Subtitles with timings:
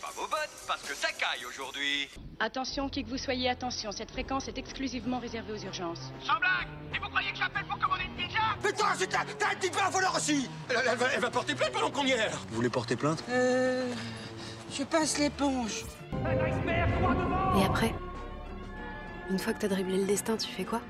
[0.00, 2.08] pas vos bottes, parce que ça caille aujourd'hui.
[2.38, 6.12] Attention, qui que vous soyez, attention, cette fréquence est exclusivement réservée aux urgences.
[6.24, 8.38] Sans blague Et vous croyez que j'appelle pour commander une pizza?
[8.62, 10.48] Putain, c'est un, t'as un type un voleur aussi.
[10.68, 13.22] Elle, elle va, elle va porter plainte pendant qu'on y est Vous voulez porter plainte?
[13.28, 13.92] Euh...
[14.72, 15.84] Je passe l'éponge.
[17.58, 17.92] Et après
[19.28, 20.80] Une fois que t'as dribblé le destin, tu fais quoi?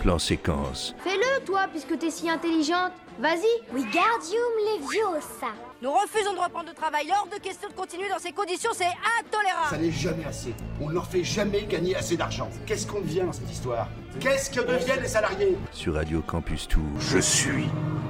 [0.00, 0.94] Plan séquence.
[1.02, 2.92] Fais-le, toi, puisque t'es si intelligente.
[3.18, 3.74] Vas-y.
[3.74, 5.52] Wingardium Leviosa.
[5.82, 7.08] Nous refusons de reprendre le travail.
[7.10, 9.70] Hors de question de continuer dans ces conditions, c'est intolérable.
[9.70, 10.54] Ça n'est jamais assez.
[10.80, 12.48] On ne leur fait jamais gagner assez d'argent.
[12.64, 13.88] Qu'est-ce qu'on devient dans cette histoire?
[14.20, 15.56] Qu'est-ce que deviennent les salariés?
[15.72, 16.84] Sur Radio Campus Tour.
[17.00, 17.68] Je suis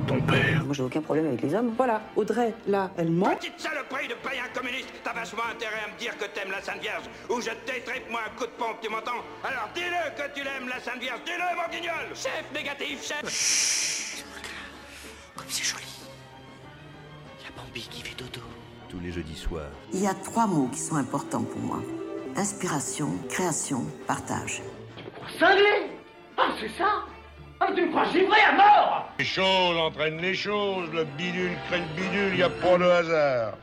[0.09, 0.65] ton père.
[0.65, 1.73] Moi, j'ai aucun problème avec les hommes.
[1.77, 3.35] Voilà, Audrey, là, elle ment.
[3.37, 6.80] Petite saloperie de païen communiste T'as vachement intérêt à me dire que t'aimes la Sainte
[6.80, 10.43] Vierge ou je t'étripe moi un coup de pompe, tu m'entends Alors dis-le que tu
[10.45, 14.25] l'aimes la Sainte Vierge, dis-le mon guignol Chef négatif, chef
[15.37, 15.85] Comme c'est joli.
[17.41, 18.41] Il y a Bambi qui fait dodo.
[18.88, 19.71] Tous les jeudis soirs.
[19.93, 21.80] Il y a trois mots qui sont importants pour moi.
[22.37, 24.63] Inspiration, création, partage.
[25.38, 25.91] Cinglé?
[26.38, 27.04] Ah, c'est ça
[27.60, 31.80] Ah, tu me crois givré à mort Les choses entraînent les choses, le bidule crée
[31.80, 33.54] le bidule, y a pas de hasard.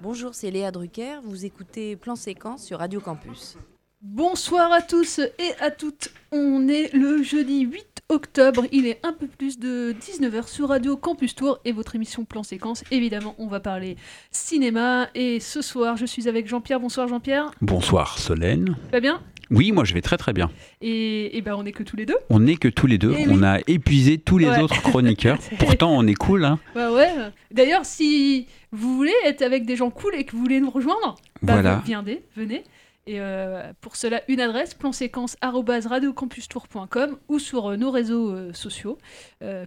[0.00, 3.56] Bonjour, c'est Léa Drucker, vous écoutez Plan Séquence sur Radio Campus.
[4.00, 6.08] Bonsoir à tous et à toutes.
[6.32, 10.96] On est le jeudi 8 octobre, il est un peu plus de 19h sur Radio
[10.96, 12.82] Campus Tour et votre émission Plan Séquence.
[12.90, 13.96] Évidemment, on va parler
[14.30, 16.80] cinéma et ce soir, je suis avec Jean-Pierre.
[16.80, 17.50] Bonsoir Jean-Pierre.
[17.60, 18.76] Bonsoir Solène.
[18.90, 19.20] Pas bien?
[19.52, 20.50] Oui, moi je vais très très bien.
[20.80, 22.16] Et, et ben on est que tous les deux.
[22.30, 23.44] On n'est que tous les deux, Eh on oui.
[23.44, 24.60] a épuisé tous les Ouais.
[24.60, 25.38] autres chroniqueurs.
[25.58, 26.58] Pourtant on est cool, hein.
[26.74, 27.08] Bah ouais.
[27.52, 31.16] D'ailleurs, si vous voulez être avec des gens cool et que vous voulez nous rejoindre,
[31.42, 31.76] bah Voilà.
[31.76, 32.64] vous viendez, venez.
[33.04, 38.96] Et euh, pour cela, une adresse, planséquence.radiocampustour.com ou sur euh, nos réseaux euh, sociaux,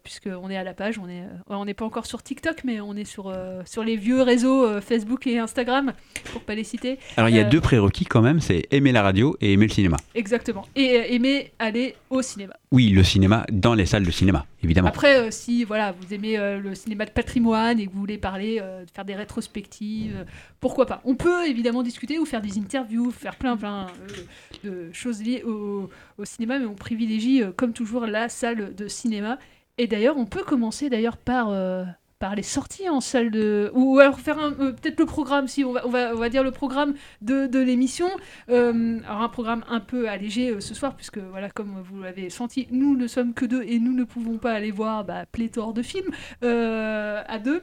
[0.04, 2.80] puisqu'on est à la page, on est, ouais, on n'est pas encore sur TikTok, mais
[2.80, 5.92] on est sur, sur les vieux réseaux Facebook et Instagram,
[6.32, 6.98] pour pas les citer.
[7.18, 9.74] Alors il y a deux prérequis quand même, c'est aimer la radio et aimer le
[9.74, 9.98] cinéma.
[10.14, 10.66] Exactement.
[10.78, 12.54] Et aimer aller au cinéma.
[12.72, 14.88] Oui, le cinéma dans les salles de cinéma, évidemment.
[14.88, 18.64] Après, si voilà, vous aimez le cinéma de patrimoine et que vous voulez parler,
[18.94, 20.26] faire des rétrospectives,
[20.62, 23.88] pourquoi pas On peut évidemment discuter ou faire des interviews, faire plein plein
[24.64, 28.76] euh, de choses liées au, au cinéma, mais on privilégie euh, comme toujours la salle
[28.76, 29.40] de cinéma.
[29.80, 31.84] Et d'ailleurs, on peut commencer d'ailleurs par euh,
[32.20, 35.74] par les sorties en salle de ou alors faire euh, peut-être le programme si on
[35.74, 38.08] va, on va on va dire le programme de, de l'émission
[38.50, 42.30] Euh, alors un programme un peu allégé euh, ce soir puisque voilà comme vous l'avez
[42.30, 45.74] senti nous ne sommes que deux et nous ne pouvons pas aller voir bah, pléthore
[45.74, 46.12] de films
[46.42, 47.62] à deux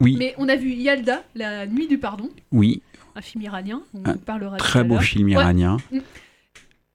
[0.00, 0.14] Oui.
[0.18, 2.82] mais on a vu Yalda la nuit du pardon Oui,
[3.18, 5.32] un film iranien on Un parlera très beau film Ouais.
[5.32, 5.76] iranien.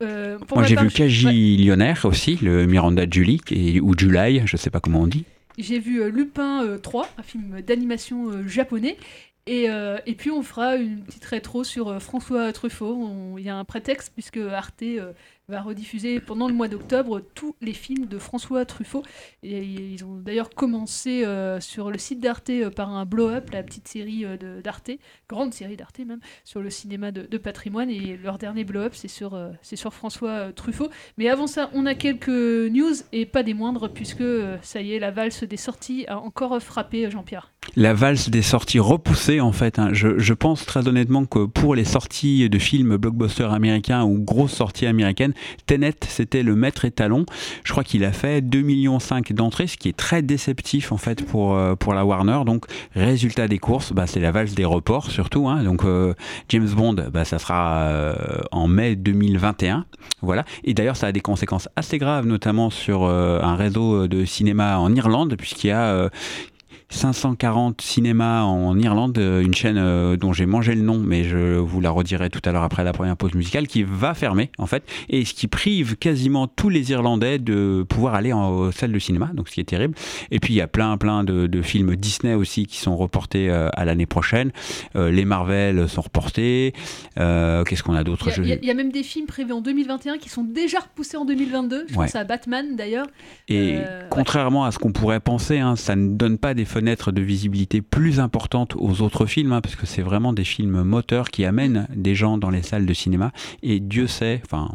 [0.02, 1.64] Euh, pour Moi j'ai vu Kaji ouais.
[1.66, 5.24] Lionnaire aussi, le Miranda Julie, et, ou July, je sais pas comment on dit.
[5.58, 8.98] J'ai vu euh, Lupin euh, 3, un film d'animation euh, japonais.
[9.46, 13.36] Et, euh, et puis on fera une petite rétro sur euh, François Truffaut.
[13.38, 15.12] Il y a un prétexte puisque Arte euh,
[15.50, 19.04] va rediffuser pendant le mois d'octobre tous les films de François Truffaut.
[19.44, 23.90] Ils ont d'ailleurs commencé euh, sur le site d'Arte euh, par un blow-up, la petite
[23.90, 24.92] série euh, d'Arte,
[25.28, 27.90] grande série d'Arte même, sur le cinéma de, patrimoine.
[27.90, 30.90] Et leur dernier blow-up, c'est sur, c'est sur François Truffaut.
[31.18, 34.24] Mais avant ça, on a quelques news et pas des moindres puisque
[34.62, 37.52] ça y est, la valse des sorties a encore frappé Jean-Pierre.
[37.76, 39.80] La valse des sorties repoussées, en fait.
[39.80, 39.90] hein.
[39.94, 44.54] Je, je pense très honnêtement que pour les sorties de films blockbusters américains ou grosses
[44.54, 45.33] sorties américaines,
[45.66, 47.26] Tenet, c'était le maître étalon.
[47.64, 48.98] Je crois qu'il a fait 2,5 millions
[49.32, 52.42] d'entrées, ce qui est très déceptif, en fait, pour, euh, pour la Warner.
[52.46, 55.48] Donc, résultat des courses, bah, c'est la valse des reports, surtout.
[55.48, 55.64] hein.
[55.64, 56.14] Donc, euh,
[56.50, 58.16] James Bond, bah, ça sera euh,
[58.52, 59.86] en mai 2021.
[60.22, 60.46] Voilà.
[60.64, 64.94] Et d'ailleurs, ça a des conséquences assez graves, notamment sur un réseau de cinéma en
[64.96, 66.10] Irlande, puisqu'il y a
[66.90, 71.58] 540 cinémas en Irlande, euh, une chaîne euh, dont j'ai mangé le nom, mais je
[71.58, 74.66] vous la redirai tout à l'heure après la première pause musicale, qui va fermer en
[74.66, 79.00] fait, et ce qui prive quasiment tous les Irlandais de pouvoir aller en salle de
[79.00, 79.96] cinéma, donc ce qui est terrible.
[80.32, 83.50] Et puis il y a plein plein de, de films Disney aussi qui sont reportés
[83.50, 84.52] euh, à l'année prochaine.
[84.96, 86.74] Les Marvel sont reportés.
[87.20, 88.30] Euh, Qu'est-ce qu'on a d'autre?
[88.38, 91.26] Il y, a- y même des films prévus en 2021 qui sont déjà repoussés en
[91.26, 91.86] 2022.
[91.88, 92.06] Je Ouais.
[92.06, 93.08] pense à Batman d'ailleurs.
[93.48, 97.14] Et Euh, contrairement à ce qu'on pourrait penser, hein, ça ne donne pas des fenêtres
[97.14, 101.30] de visibilité plus importantes aux autres films, hein, parce que c'est vraiment des films moteurs
[101.30, 103.32] qui amènent des gens dans les salles de cinéma.
[103.62, 104.70] Et Dieu sait, enfin.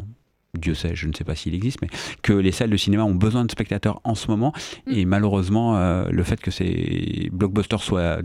[0.57, 1.89] Dieu sait, je ne sais pas s'il existe, mais
[2.23, 4.51] que les salles de cinéma ont besoin de spectateurs en ce moment.
[4.87, 8.17] Et malheureusement, euh, le fait que ces blockbusters soient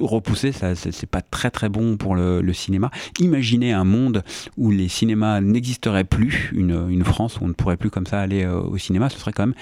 [0.00, 2.90] repoussés, ça, c'est c'est pas très très bon pour le, le cinéma.
[3.20, 4.24] Imaginez un monde
[4.56, 8.18] où les cinémas n'existeraient plus, une, une France où on ne pourrait plus comme ça
[8.18, 9.54] aller euh, au cinéma, ce serait quand même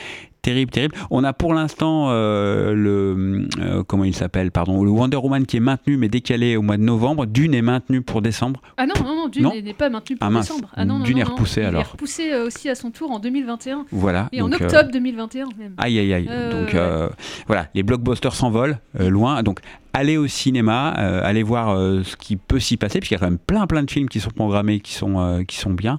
[0.47, 0.95] terrible, terrible.
[1.11, 5.57] On a pour l'instant euh, le euh, comment il s'appelle, pardon, le Wonder Woman qui
[5.57, 7.27] est maintenu mais décalé au mois de novembre.
[7.27, 8.63] Dune est maintenu pour décembre.
[8.77, 10.47] Ah non, non, non, Dune n'est pas maintenu pour Ah, mince.
[10.49, 10.69] décembre.
[10.77, 11.31] Ah non, non, Dune non, est non.
[11.33, 11.91] repoussé, Il est alors.
[11.93, 13.87] repoussé euh, aussi à son tour en 2021.
[13.91, 15.75] Voilà, Et en donc, octobre 2021 même.
[15.79, 16.31] Aïe aïe aïe.
[16.51, 16.77] Donc
[17.47, 19.43] voilà, les blockbusters s'envolent loin.
[19.43, 19.61] Donc
[19.97, 23.21] allez au cinéma, euh, allez voir euh, ce qui peut s'y passer, puisqu'il y a
[23.21, 25.99] quand même plein plein de films qui sont programmés, qui sont euh, qui sont bien.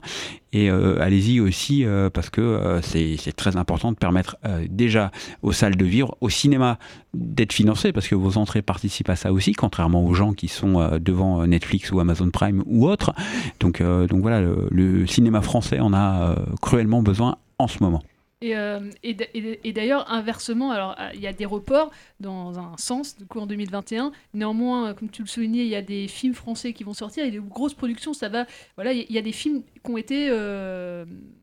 [0.54, 4.38] Et allez-y aussi parce que c'est très important de permettre
[4.70, 5.12] déjà
[5.44, 6.80] aux salles de vivre, au cinéma
[7.14, 10.98] d'être financé, parce que vos entrées participent à ça aussi, contrairement aux gens qui sont
[11.00, 13.14] devant Netflix ou Amazon Prime ou autres.
[13.60, 14.42] Donc donc voilà,
[14.72, 18.02] le, cinéma français en a cruellement besoin en ce moment.
[18.40, 23.18] Et, euh, et d'ailleurs, inversement, alors euh, il y a des reports dans un sens,
[23.18, 24.12] du coup en 2021.
[24.36, 27.26] Néanmoins, euh, comme tu le soulignais, il y a des films français qui vont sortir
[27.26, 28.14] et des grosses productions.
[28.14, 28.46] Ça va,
[28.76, 30.30] voilà, il y, a des films qui ont été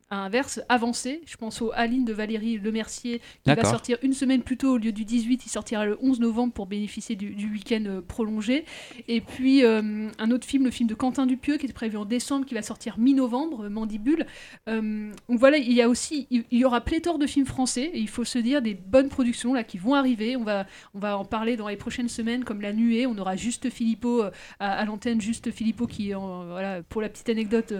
[0.09, 1.21] à inverse avancés.
[1.25, 4.77] Je pense au Aline de Valérie Lemercier qui va sortir une semaine plus tôt au
[4.77, 5.45] lieu du 18.
[5.45, 8.65] Il sortira le 11 novembre pour bénéficier du, du week-end euh, prolongé.
[9.07, 12.05] Et puis euh, un autre film, le film de Quentin Dupieux, qui est prévu en
[12.05, 14.27] décembre, qui va sortir mi-novembre, euh, Mandibule.
[14.69, 17.89] Euh, donc voilà, il y a aussi, il il y aura pléthore de films français,
[17.93, 20.35] et il faut se dire des bonnes productions là qui vont arriver.
[20.37, 23.07] On va, on va en parler dans les prochaines semaines, comme La Nuée.
[23.07, 27.09] On aura Juste Philippot euh, à, à l'antenne, Juste Philippot qui, en- voilà, pour la
[27.09, 27.73] petite anecdote,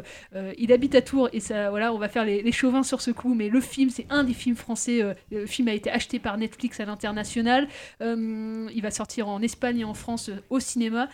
[0.57, 3.11] il habite à Tours et ça, voilà, on va faire les, les chauvins sur ce
[3.11, 3.33] coup.
[3.35, 5.01] Mais le film, c'est un des films français.
[5.03, 7.67] euh, le film a été acheté par Netflix à l'international.
[8.01, 11.09] Euh, il va sortir en Espagne et en France euh, au cinéma.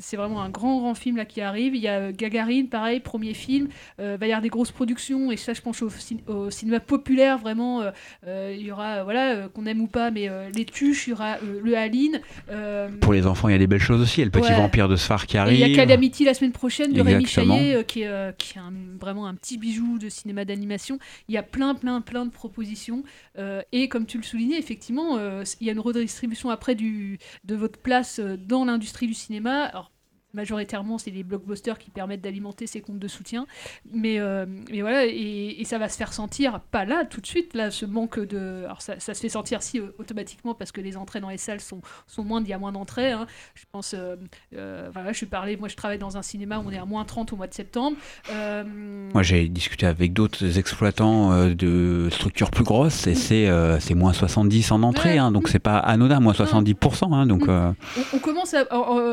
[0.00, 1.76] C'est vraiment un grand, grand film là qui arrive.
[1.76, 3.68] Il y a Gagarine, pareil, premier film.
[3.98, 7.38] Va y avoir des grosses productions et ça, je pense au, cin- au cinéma populaire
[7.38, 7.84] vraiment.
[8.26, 11.76] il y aura, voilà, qu'on aime ou pas, mais les Tuches, il y aura le
[11.76, 12.20] Aline.
[12.50, 14.16] euh, Pour les enfants, il y a des belles choses aussi.
[14.16, 14.56] Il y a le petit Ouais.
[14.56, 15.60] vampire de Sfar qui et arrive.
[15.60, 17.56] il y a Calamity la semaine prochaine de Rémi Exactement.
[17.58, 20.98] Chaillet, euh, qui est, qui est un- vraiment un petit bijou de cinéma d'animation.
[21.28, 23.04] Il y a plein, plein, plein de propositions.
[23.38, 27.54] euh, et comme tu le soulignais, effectivement, euh, il y a une redistribution après de
[27.54, 29.90] votre place euh, dans l'industrie du cinéma.
[30.38, 33.46] Majoritairement, c'est les blockbusters qui permettent d'alimenter ces comptes de soutien.
[33.92, 37.26] Mais, euh, mais voilà, et, et ça va se faire sentir, pas là, tout de
[37.26, 38.62] suite, là, ce manque de...
[38.64, 41.38] Alors, ça, ça se fait sentir si euh, automatiquement parce que les entrées dans les
[41.38, 43.10] salles sont, sont moindres, il y a moins d'entrées.
[43.12, 43.26] hein.
[43.54, 44.14] Je pense, euh,
[44.56, 47.04] euh, voilà, je parlais, moi je travaille dans un cinéma où on est à moins
[47.04, 47.96] 30 au mois de septembre.
[48.32, 54.82] Moi, j'ai discuté avec d'autres exploitants de structures plus grosses et c'est moins 70 en
[54.82, 55.18] entrée, Ouais.
[55.18, 57.12] hein, donc c'est pas anodin, moins 70%.
[57.14, 58.64] Hein, donc, euh, on, on commence à.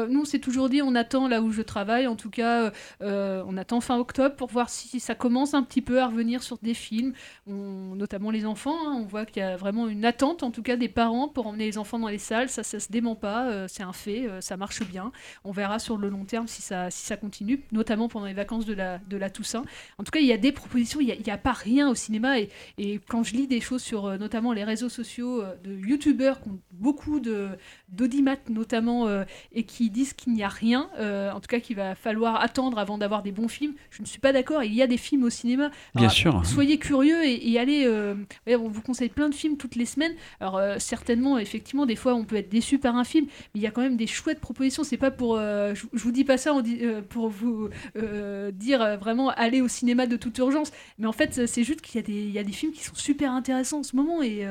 [0.10, 2.72] nous, on s'est toujours dit, on attend là où je travaille, en tout cas,
[3.02, 6.44] euh, on attend fin octobre pour voir si ça commence un petit peu à revenir
[6.44, 7.14] sur des films,
[7.48, 8.78] notamment les enfants.
[8.86, 8.98] hein.
[9.00, 11.66] on voit qu'il y a vraiment une attente, en tout cas, des parents pour emmener
[11.66, 12.50] les enfants dans les salles.
[12.50, 15.12] Ça, ça se dément pas, euh, c'est un fait, euh, ça marche bien.
[15.44, 18.66] On verra sur le long terme si ça, si ça continue, notamment pendant les vacances
[18.66, 19.64] de la, de la Toussaint.
[19.98, 22.40] En tout cas, il y a des propositions, il n'y a, pas rien au cinéma.
[22.40, 22.50] Et,
[23.08, 26.50] quand je lis des choses sur euh, notamment les réseaux sociaux euh, de youtubeurs qui
[26.50, 31.47] ont beaucoup d'audimat notamment euh, et qui disent qu'il n'y a rien, euh, en tout
[31.47, 34.63] cas qu'il va falloir attendre avant d'avoir des bons films, je ne suis pas d'accord.
[34.63, 35.71] Il y a des films au cinéma.
[35.95, 36.45] Bien sûr.
[36.45, 37.86] Soyez curieux et, et allez.
[37.86, 38.15] euh,
[38.47, 40.13] on vous conseille plein de films toutes les semaines.
[40.39, 43.62] Alors euh, certainement, effectivement, des fois on peut être déçu par un film, mais il
[43.62, 44.83] y a quand même des chouettes propositions.
[44.83, 47.69] C'est pas pour, je, je vous dis pas ça on dit, pour vous
[48.53, 52.03] dire vraiment aller au cinéma de toute urgence, mais en fait c'est juste qu'il y
[52.03, 54.45] a des, il y a des films qui sont super intéressants en ce moment et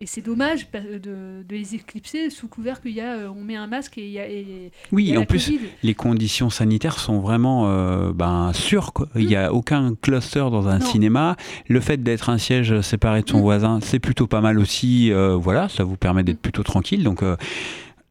[0.00, 3.56] et c'est dommage de, de les éclipser sous couvert qu'il y a, euh, on met
[3.56, 4.28] un masque et il y a.
[4.28, 5.58] et- oui, en plus, Covid.
[5.82, 8.92] les conditions sanitaires sont vraiment euh, ben, sûres.
[8.92, 9.08] quoi.
[9.16, 10.84] Il n'y a aucun cluster dans un Non.
[10.86, 11.36] cinéma.
[11.66, 15.10] Le fait d'être un siège séparé de son voisin, c'est plutôt pas mal aussi.
[15.12, 17.02] euh, voilà, ça vous permet d'être plutôt tranquille.
[17.02, 17.22] Donc.
[17.22, 17.36] euh,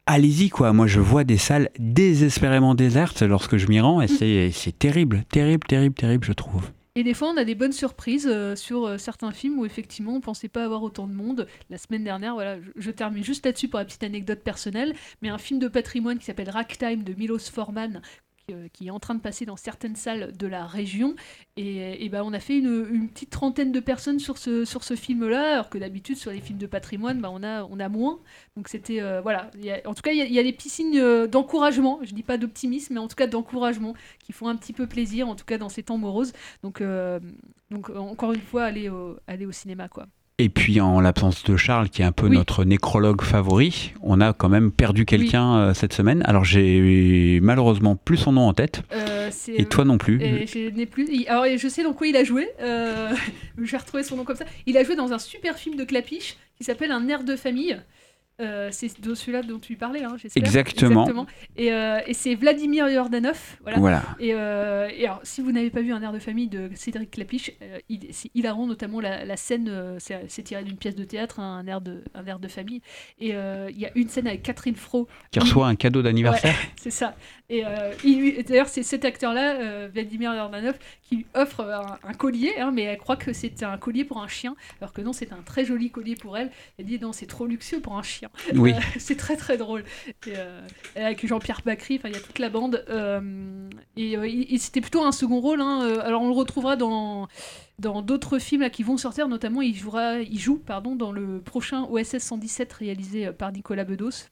[0.08, 4.52] Allez-y quoi, moi je vois des salles désespérément désertes lorsque je m'y rends et c'est
[4.52, 6.70] c'est terrible, terrible, terrible, terrible je trouve.
[6.98, 10.14] Et des fois, on a des bonnes surprises euh, sur euh, certains films où effectivement,
[10.16, 11.46] on pensait pas avoir autant de monde.
[11.70, 15.28] La semaine dernière, voilà, je, je termine juste là-dessus pour la petite anecdote personnelle, mais
[15.28, 18.02] un film de patrimoine qui s'appelle Ragtime de Milos Forman.
[18.48, 21.16] Qui, euh, Qui est en train de passer dans certaines salles de la région.
[21.58, 25.54] Et, ben, on a fait une, petite trentaine de personnes sur ce, sur ce film-là,
[25.54, 28.20] alors que d'habitude, sur les films de patrimoine, ben, on, a, on a moins.
[28.56, 29.02] Donc c'était.
[29.02, 29.50] euh, voilà.
[29.86, 32.00] En tout cas, il y, a- des petits signes euh, d'encouragement.
[32.04, 35.28] Je dis pas d'optimisme, mais en tout cas d'encouragement qui font un petit peu plaisir,
[35.28, 36.34] en tout cas dans ces temps moroses.
[36.64, 36.82] Donc,
[37.72, 40.08] donc encore une fois, aller au, aller au cinéma, quoi.
[40.38, 42.36] Et puis en l'absence de Charles, qui est un peu Oui.
[42.36, 46.22] notre nécrologue favori, on a quand même perdu quelqu'un euh, cette semaine.
[46.26, 48.82] Alors j'ai malheureusement plus son nom en tête.
[48.94, 50.22] Euh, Et toi non plus.
[50.22, 51.08] Et je n'ai plus.
[51.28, 52.50] Alors, je sais dans quoi il a joué.
[52.62, 53.14] euh,
[53.58, 54.44] je vais retrouver son nom comme ça.
[54.66, 57.78] Il a joué dans un super film de Clapiche qui s'appelle Un air de famille.
[58.42, 60.44] Euh, c'est de celui-là dont tu parlais, hein, j'espère.
[60.44, 61.26] Exactement.
[61.56, 63.40] Et, euh, et c'est Vladimir Yordanov.
[63.62, 63.80] Voilà.
[63.80, 64.04] Voilà.
[64.20, 67.12] Et, euh, et alors, si vous n'avez pas vu Un air de famille de Cédric
[67.12, 67.52] Clapiche,
[67.88, 71.60] il- c'est hilarant, notamment la, la scène, c'est c'est tiré d'une pièce de théâtre, hein,
[71.64, 72.82] un, air de, un air de famille.
[73.20, 75.08] Et il y a une scène avec Catherine Fro.
[75.32, 76.54] Qui reçoit un cadeau d'anniversaire.
[76.56, 77.16] Ouais, c'est ça.
[77.50, 77.64] Et
[78.04, 82.82] il d'ailleurs, c'est cet acteur-là, Vladimir Yordanov, qui lui offre un, un collier, hein, mais
[82.84, 85.64] elle croit que c'est un collier pour un chien, alors que non, c'est un très
[85.64, 86.52] joli collier pour elle.
[86.78, 88.25] Elle dit non, c'est trop luxueux pour un chien.
[88.54, 88.74] Oui.
[88.74, 89.84] Euh, c'est très très drôle.
[90.28, 90.62] Et, euh,
[90.96, 92.84] avec Jean-Pierre Bacry, il y a toute la bande.
[92.90, 95.62] euh, et c'était plutôt un second rôle.
[95.62, 97.28] hein, alors on le retrouvera dans
[97.80, 101.42] dans d'autres films là, qui vont sortir, notamment il, jouera, il joue pardon, dans le
[101.42, 104.30] prochain OSS 117 réalisé par Nicolas Bedos.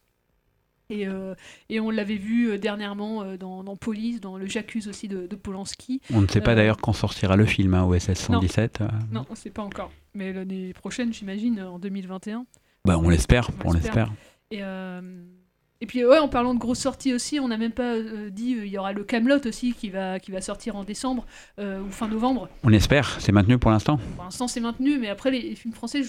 [0.90, 1.34] Et, euh,
[1.70, 6.02] et on l'avait vu dernièrement dans, dans Police, dans le J'accuse aussi de, de Polanski.
[6.14, 8.82] On ne sait pas Euh, d'ailleurs quand sortira le film, hein, OSS 117.
[8.82, 8.88] euh.
[9.12, 9.92] Non, on ne sait pas encore.
[10.14, 12.46] Mais l'année prochaine, j'imagine, en 2021.
[12.86, 14.12] Bah, on l'espère, On l'espère.
[14.52, 15.24] Et, euh,
[15.84, 18.56] et puis, ouais, en parlant de grosses sorties aussi, on n'a même pas euh, dit,
[18.56, 21.26] euh, il y aura le Camelot aussi qui va, qui va sortir en décembre
[21.60, 22.48] euh, ou fin novembre.
[22.64, 24.00] On espère, c'est maintenu pour l'instant.
[24.16, 26.04] Pour l'instant, c'est maintenu, mais après, les, les films français,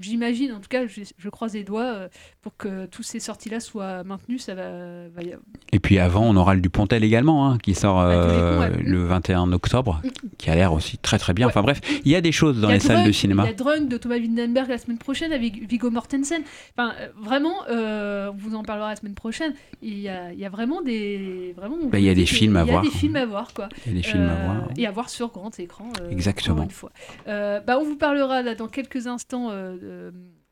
[0.00, 2.08] j'imagine, en tout cas, je, croise les doigts euh,
[2.40, 4.40] pour que toutes ces sorties-là soient maintenues.
[4.40, 5.36] Ça va, va y-
[5.70, 8.82] Et puis avant, on aura le Dupontel également, hein, qui sort coups, ouais.
[8.82, 10.08] le 21 octobre, Mm.
[10.36, 11.46] qui a l'air aussi très très bien.
[11.46, 13.44] Enfin bref, il y a des choses dans les salles de cinéma.
[13.44, 16.42] Il y a Drunk de Thomas Windenberg la semaine prochaine avec Viggo Mortensen.
[16.76, 19.54] Enfin, vraiment, on vous en parlera la semaine prochaine.
[19.82, 21.54] Il y a, il y a vraiment des.
[21.56, 22.82] Vraiment, Bah, il y a des films à Il y a voir.
[22.84, 23.68] des films à voir, quoi.
[23.86, 24.68] Il y a des films à voir.
[24.76, 25.88] Et à voir sur grand écran.
[26.00, 26.54] euh, Exactement.
[26.56, 26.92] encore une fois.
[27.28, 30.10] Euh, bah, on vous parlera là dans quelques instants euh,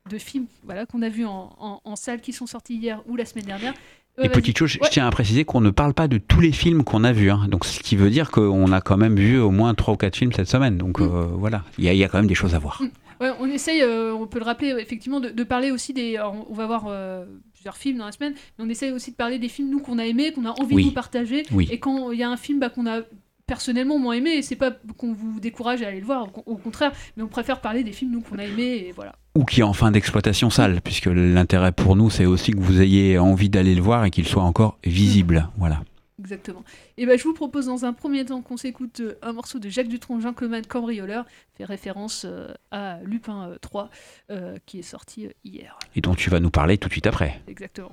[0.09, 3.15] de, films voilà, qu'on a vus en, en, en salle qui sont sortis hier ou
[3.15, 3.73] la semaine dernière.
[4.17, 4.87] Ouais, Et petite chose, Ouais.
[4.87, 7.31] je tiens à préciser qu'on ne parle pas de tous les films qu'on a vus.
[7.31, 7.47] hein.
[7.47, 10.17] Donc, ce qui veut dire qu'on a quand même vu au moins 3 ou 4
[10.17, 10.77] films cette semaine.
[10.77, 11.03] Donc Mm.
[11.03, 12.81] euh, voilà, il y, y a quand même des choses à voir.
[13.21, 16.19] Ouais, on essaye, euh, on peut le rappeler, effectivement, de, de parler aussi des.
[16.19, 17.23] on va voir euh,
[17.61, 19.99] plusieurs films dans la semaine, mais on essaye aussi de parler des films, nous, qu'on
[19.99, 20.83] a aimés, qu'on a envie Oui.
[20.83, 21.43] de vous partager.
[21.51, 21.67] Oui.
[21.71, 23.01] Et quand il y a un film bah, qu'on a
[23.45, 26.91] personnellement moins aimé, et c'est pas qu'on vous décourage à aller le voir, au contraire,
[27.15, 29.13] mais on préfère parler des films, nous, qu'on a aimés, et voilà.
[29.35, 32.81] Ou qui est en fin d'exploitation salle, puisque l'intérêt pour nous, c'est aussi que vous
[32.81, 35.47] ayez envie d'aller le voir et qu'il soit encore visible.
[35.57, 35.83] Voilà.
[36.31, 36.63] Exactement.
[36.97, 39.67] Et ben je vous propose dans un premier temps qu'on s'écoute euh, un morceau de
[39.67, 43.89] Jacques Dutronc, Gentleman Cambrioleur, fait référence euh, à Lupin euh, 3,
[44.29, 45.77] euh, qui est sorti euh, hier.
[45.93, 47.41] Et dont tu vas nous parler tout de suite après.
[47.49, 47.91] Exactement.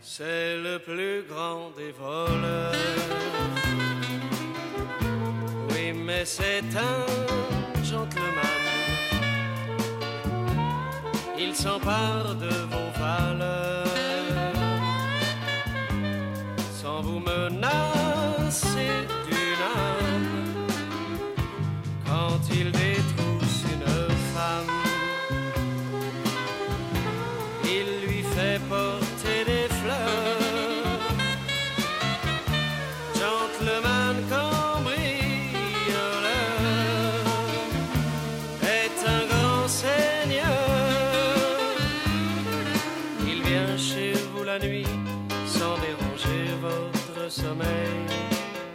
[0.00, 2.74] C'est le plus grand des voleurs.
[5.70, 8.71] Oui, mais c'est un gentleman.
[11.44, 13.86] Il s'empare de vos valeurs.
[16.80, 18.92] Sans vous menacer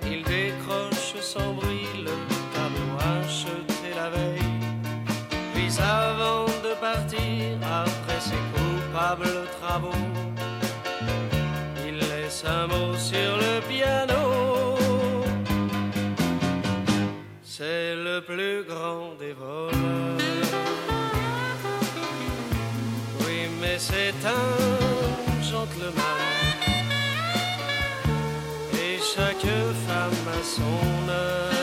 [0.05, 2.15] Il décroche sans bruit le
[2.53, 4.57] tableau acheté la veille.
[5.53, 10.05] Puis avant de partir, après ses coupables travaux,
[11.87, 14.75] il laisse un mot sur le piano.
[17.43, 20.17] C'est le plus grand des voleurs.
[23.21, 26.16] Oui, mais c'est un gentleman.
[30.09, 31.56] Femme a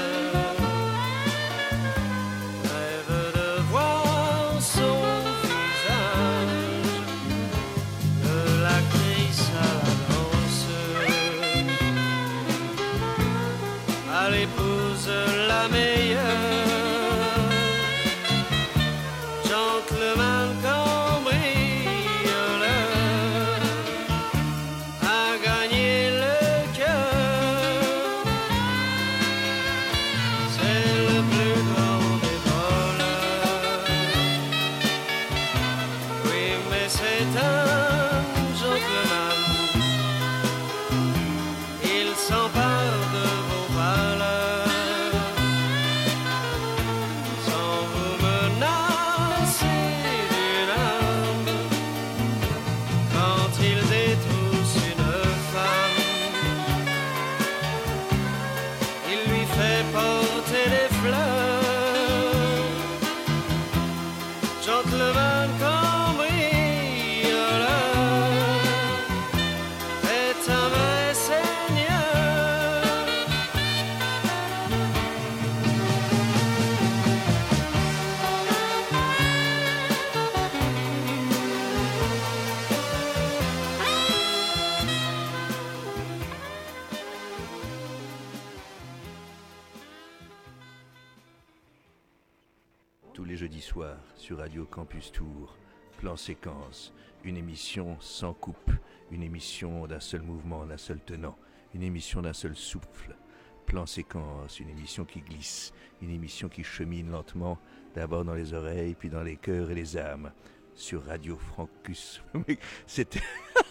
[93.64, 95.56] Soirs sur Radio Campus Tour,
[95.96, 96.92] plan séquence,
[97.24, 98.70] une émission sans coupe,
[99.10, 101.34] une émission d'un seul mouvement, d'un seul tenant,
[101.72, 103.16] une émission d'un seul souffle.
[103.64, 107.58] Plan séquence, une émission qui glisse, une émission qui chemine lentement,
[107.94, 110.30] d'abord dans les oreilles, puis dans les cœurs et les âmes.
[110.74, 112.20] Sur Radio Francus.
[112.46, 113.22] Mais C'était.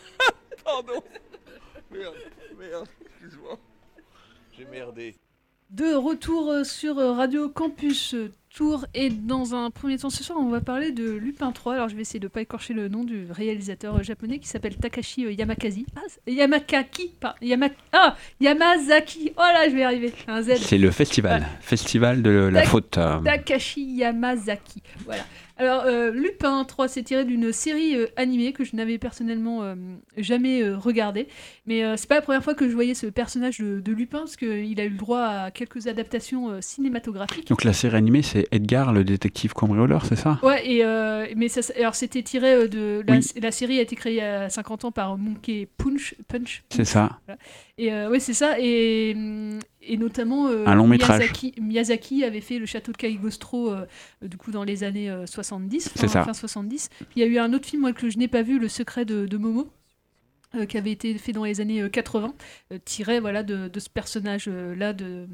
[0.66, 1.04] Pardon.
[1.92, 2.16] Merde,
[2.58, 3.60] merde, excuse-moi.
[4.54, 5.16] J'ai merdé.
[5.70, 10.24] De retour euh, sur euh, Radio Campus euh, Tour et dans un premier temps ce
[10.24, 11.74] soir on va parler de Lupin 3.
[11.74, 14.76] Alors je vais essayer de ne pas écorcher le nom du réalisateur japonais qui s'appelle
[14.76, 15.88] Takashi Yamakazi.
[15.96, 17.36] Ah, Yamakaki, pas
[17.92, 19.34] ah, Yamazaki.
[19.36, 20.14] Oh là je vais y arriver.
[20.28, 20.58] Un Z.
[20.58, 23.00] C'est le festival, festival de la faute.
[23.26, 24.84] Takashi Yamazaki.
[25.06, 25.24] Voilà.
[25.58, 29.76] Alors, euh, Lupin 3, c'est tiré d'une série euh, animée que je n'avais personnellement euh,
[30.18, 31.28] jamais regardée.
[31.66, 34.36] Mais c'est pas la première fois que je voyais ce personnage de, de Lupin, parce
[34.36, 37.48] qu'il a eu le droit à quelques adaptations cinématographiques.
[37.48, 40.40] Donc la série animée, c'est Edgar, le détective cambrioleur, c'est ça?
[40.44, 43.04] Ouais, et, mais ça, alors c'était tiré de.
[43.08, 43.28] La, Oui.
[43.42, 46.16] la série a été créée il y a 50 ans par Monkey Punch.
[46.28, 47.20] Punch C'est ça.
[47.26, 47.40] Voilà.
[47.78, 48.56] Et ouais, c'est ça.
[48.60, 49.16] Et,
[49.88, 50.48] et notamment.
[50.48, 51.20] euh, Un long métrage.
[51.20, 53.86] Miyazaki, Miyazaki avait fait le château de Cagliostro, euh,
[54.24, 55.92] euh, du coup, dans les années euh, 70.
[55.96, 56.24] C'est fin, ça.
[56.24, 56.90] fin 70.
[56.98, 58.68] Puis il y a eu un autre film, moi, que je n'ai pas vu, Le
[58.68, 59.68] secret de, de Momo.
[60.56, 62.34] euh, qui avait été fait dans les années euh, 80,
[62.72, 65.28] euh, tiré voilà, de, de ce personnage-là de,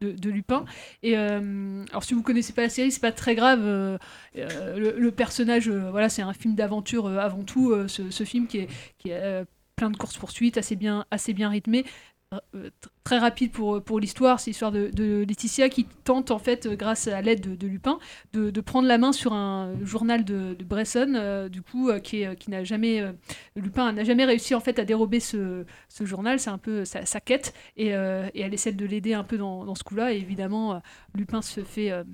[0.00, 0.64] de, de Lupin.
[1.02, 3.60] Et euh, alors, si vous connaissez pas la série, c'est pas très grave.
[3.62, 3.98] euh,
[4.38, 7.70] euh, le, le personnage, euh, voilà, c'est un film d'aventure euh, avant tout.
[7.70, 8.68] euh, ce, ce film qui est,
[8.98, 9.44] qui est euh,
[9.76, 11.84] plein de courses poursuites, assez bien, assez bien rythmé.
[12.32, 16.38] Euh, euh, tr- très rapide pour, pour l'histoire, c'est l'histoire de, Laetitia qui tente en
[16.38, 17.98] fait, euh, grâce à l'aide de, Lupin,
[18.32, 22.36] de, prendre la main sur un journal de, Bresson, euh, du coup, euh, qui, est-
[22.36, 23.12] qui n'a jamais, euh,
[23.56, 27.02] Lupin n'a jamais réussi en fait à dérober ce, ce journal, c'est un peu sa,
[27.20, 30.78] quête, et, euh, et elle essaie de l'aider un peu dans, ce coup-là, évidemment, euh,
[31.14, 32.04] Lupin se fait euh,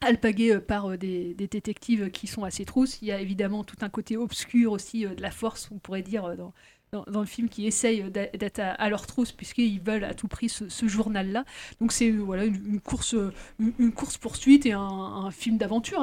[0.00, 3.00] alpagué euh, par euh, des, des détectives qui sont assez trousses.
[3.02, 6.02] Il y a évidemment tout un côté obscur aussi euh, de la force, on pourrait
[6.02, 6.52] dire, euh, dans,
[6.92, 10.48] dans, le film, qui essayent euh, d'être à, leur trousse, puisqu'ils veulent à tout prix
[10.48, 11.44] ce, journal-là.
[11.80, 16.00] Donc c'est euh, voilà, une, course, euh, une, une course-poursuite et un, film d'aventure,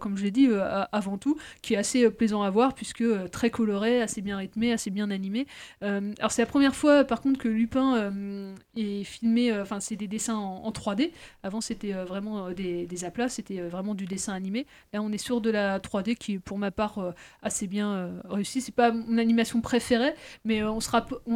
[0.00, 0.48] comme je l'ai dit,
[0.92, 4.90] avant tout, qui est assez plaisant à voir, puisque très coloré, assez bien rythmé, assez
[4.90, 5.46] bien animé.
[5.80, 10.08] Alors c'est la première fois, par contre, que Lupin euh, est filmé, enfin c'est des
[10.08, 11.12] dessins en, en 3D.
[11.42, 14.66] Avant c'était vraiment des, aplats, c'était vraiment du dessin animé.
[14.92, 18.60] Là on est sur de la 3D qui pour ma part assez bien euh, réussi.
[18.60, 20.80] C'est pas mon animation préférée, mais euh, on,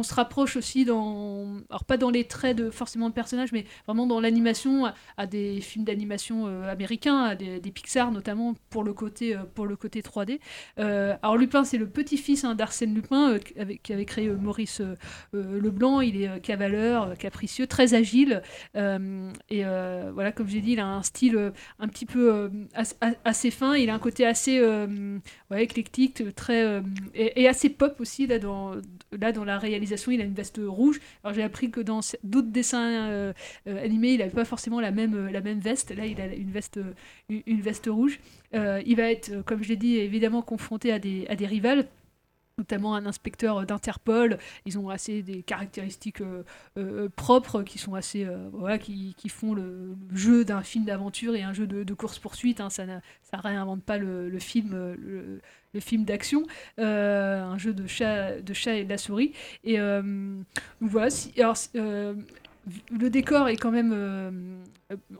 [0.03, 4.05] se rapproche aussi dans, alors pas dans les traits de forcément de personnages, mais vraiment
[4.07, 4.85] dans l'animation
[5.17, 9.39] à, des films d'animation euh, américains, à des, des Pixar notamment pour le côté euh,
[9.55, 10.39] pour le côté 3D.
[10.79, 13.59] Euh, alors Lupin c'est le petit-fils hein, d'Arsène Lupin qui
[13.93, 14.81] avait- créé Maurice
[15.33, 16.01] Leblanc.
[16.01, 18.41] Il est cavaleur, capricieux, très agile.
[18.75, 23.51] et voilà, comme j'ai dit, il a un style un petit peu as- as- assez
[23.51, 23.75] fin.
[23.75, 24.61] Il a un côté assez
[25.55, 26.81] éclectique, très
[27.13, 28.75] et, et assez pop aussi là dans
[29.17, 30.11] là dans la réalisation.
[30.11, 30.99] Il a une veste rouge.
[31.23, 33.33] Alors j'ai appris que dans d'autres dessins euh,
[33.67, 35.95] euh, animés, il n'avait pas forcément la même euh, la même veste.
[35.95, 36.79] Là, il a une veste
[37.29, 38.19] une, veste rouge.
[38.53, 41.85] Il va être, comme je l'ai dit, évidemment confronté à des à des rivales
[42.59, 44.37] notamment un inspecteur d'Interpol.
[44.65, 46.43] Ils ont assez des caractéristiques euh,
[46.77, 51.35] euh, propres qui sont assez euh, voilà qui, qui font le jeu d'un film d'aventure
[51.35, 52.61] et un jeu de, course poursuite.
[52.61, 52.85] Hein, ça
[53.23, 55.41] ça réinvente pas le, film le,
[55.79, 56.43] film d'action,
[56.77, 59.33] un jeu de chat de chat et de la souris.
[59.63, 59.77] Et
[60.81, 61.09] voilà.
[61.09, 61.33] si-
[62.91, 64.31] le décor est quand même euh,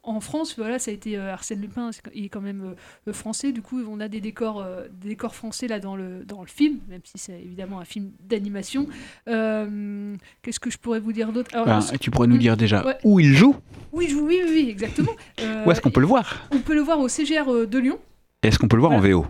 [0.03, 2.75] en France, voilà, ça a été euh, Arsène Lupin, est quand même
[3.07, 3.51] euh, français.
[3.51, 4.65] Du coup, on a des décors,
[5.01, 8.11] des décors français là dans le dans le film, même si c'est évidemment un film
[8.27, 8.87] d'animation.
[9.25, 11.51] Qu'est-ce que je pourrais vous dire d'autre?
[11.65, 12.97] Ben, tu pourrais nous dire déjà Ouais.
[13.03, 13.55] où il joue
[13.91, 15.11] Oui, je- oui, oui, oui, exactement.
[15.65, 16.47] Où est-ce qu'on peut le voir?
[16.51, 17.99] On peut le voir au CGR de Lyon.
[18.43, 19.25] Est-ce qu'on peut le voir en VO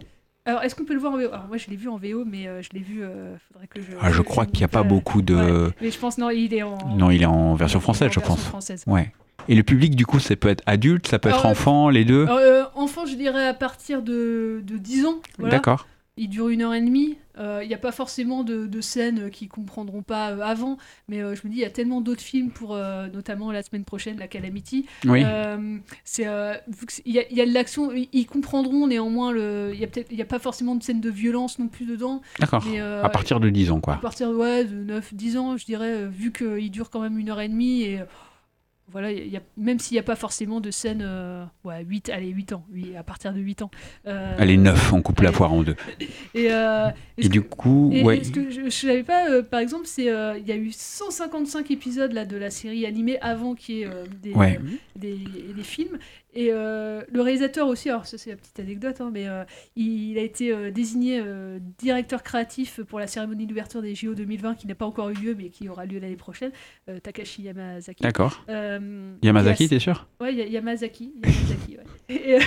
[0.49, 2.25] Alors, est-ce qu'on peut le voir en VO Alors, moi, je l'ai vu en VO,
[2.25, 3.03] mais euh, je l'ai vu.
[3.03, 3.91] euh, faudrait que je.
[4.01, 5.35] Ah, je crois qu'il n'y a pas beaucoup de.
[5.35, 6.77] Ouais, mais je pense non, il est en.
[6.97, 8.45] Non, il est en version française, je version pense.
[8.45, 8.83] française.
[8.87, 9.11] Ouais.
[9.47, 11.89] Et le public, du coup, ça peut être adulte, ça peut être Alors, euh, enfant,
[11.89, 12.25] les deux?
[12.27, 15.15] Alors, enfant, je dirais à partir de, de 10 ans.
[15.39, 15.55] voilà.
[15.55, 15.87] D'accord.
[16.19, 17.17] Il dure une heure et demie.
[17.61, 20.77] Il n'y a pas forcément de, de scènes qui comprendront pas euh, avant,
[21.07, 23.63] mais euh, je me dis, il y a tellement d'autres films pour, euh, notamment la
[23.63, 24.85] semaine prochaine, La Calamity.
[25.05, 25.21] Oui.
[25.23, 26.55] Euh, c'est, euh,
[27.05, 29.87] il y, a- il y a de l'action, ils, comprendront néanmoins, le- il n'y a,
[29.87, 32.21] peut-être- il y a pas forcément de scène de violence non plus dedans.
[32.39, 32.61] D'accord.
[32.69, 33.95] mais, euh, À partir de 10 ans, à quoi.
[34.01, 37.39] partir ouais, de 9-10 ans, je dirais, euh, vu qu'il dure quand même une heure
[37.39, 37.83] et demie.
[37.83, 38.03] Et euh,
[38.91, 41.01] voilà, il y a, même s'il n'y a pas forcément de scène.
[41.03, 42.65] euh, ouais, 8, allez, 8 ans.
[42.73, 43.71] Oui, à partir de 8 ans.
[44.07, 45.75] Euh, Allez, 9, on coupe la poire en deux.
[46.33, 48.17] Et, euh, Et du coup, et- ouais.
[48.19, 51.71] et ce que je ne savais pas, par exemple, c'est il y a eu 155
[51.71, 53.89] épisodes là, de la série animée avant qu'il y ait
[54.21, 54.59] des, Ouais.
[54.95, 55.17] des,
[55.55, 55.97] des films.
[56.33, 59.43] Et euh, le réalisateur aussi, alors ça c'est la petite anecdote, hein, mais euh,
[59.75, 61.23] il, il a été euh, désigné
[61.79, 65.35] directeur créatif pour la cérémonie d'ouverture des JO 2020 qui n'a pas encore eu lieu
[65.35, 66.51] mais qui aura lieu l'année prochaine,
[67.01, 68.03] Takashi Yamazaki.
[68.03, 68.45] D'accord.
[69.23, 70.07] Yamazaki, t'es sûr?
[70.21, 71.13] Ya- Yamazaki.
[71.23, 71.83] Yamazaki ouais.
[72.09, 72.37] Et,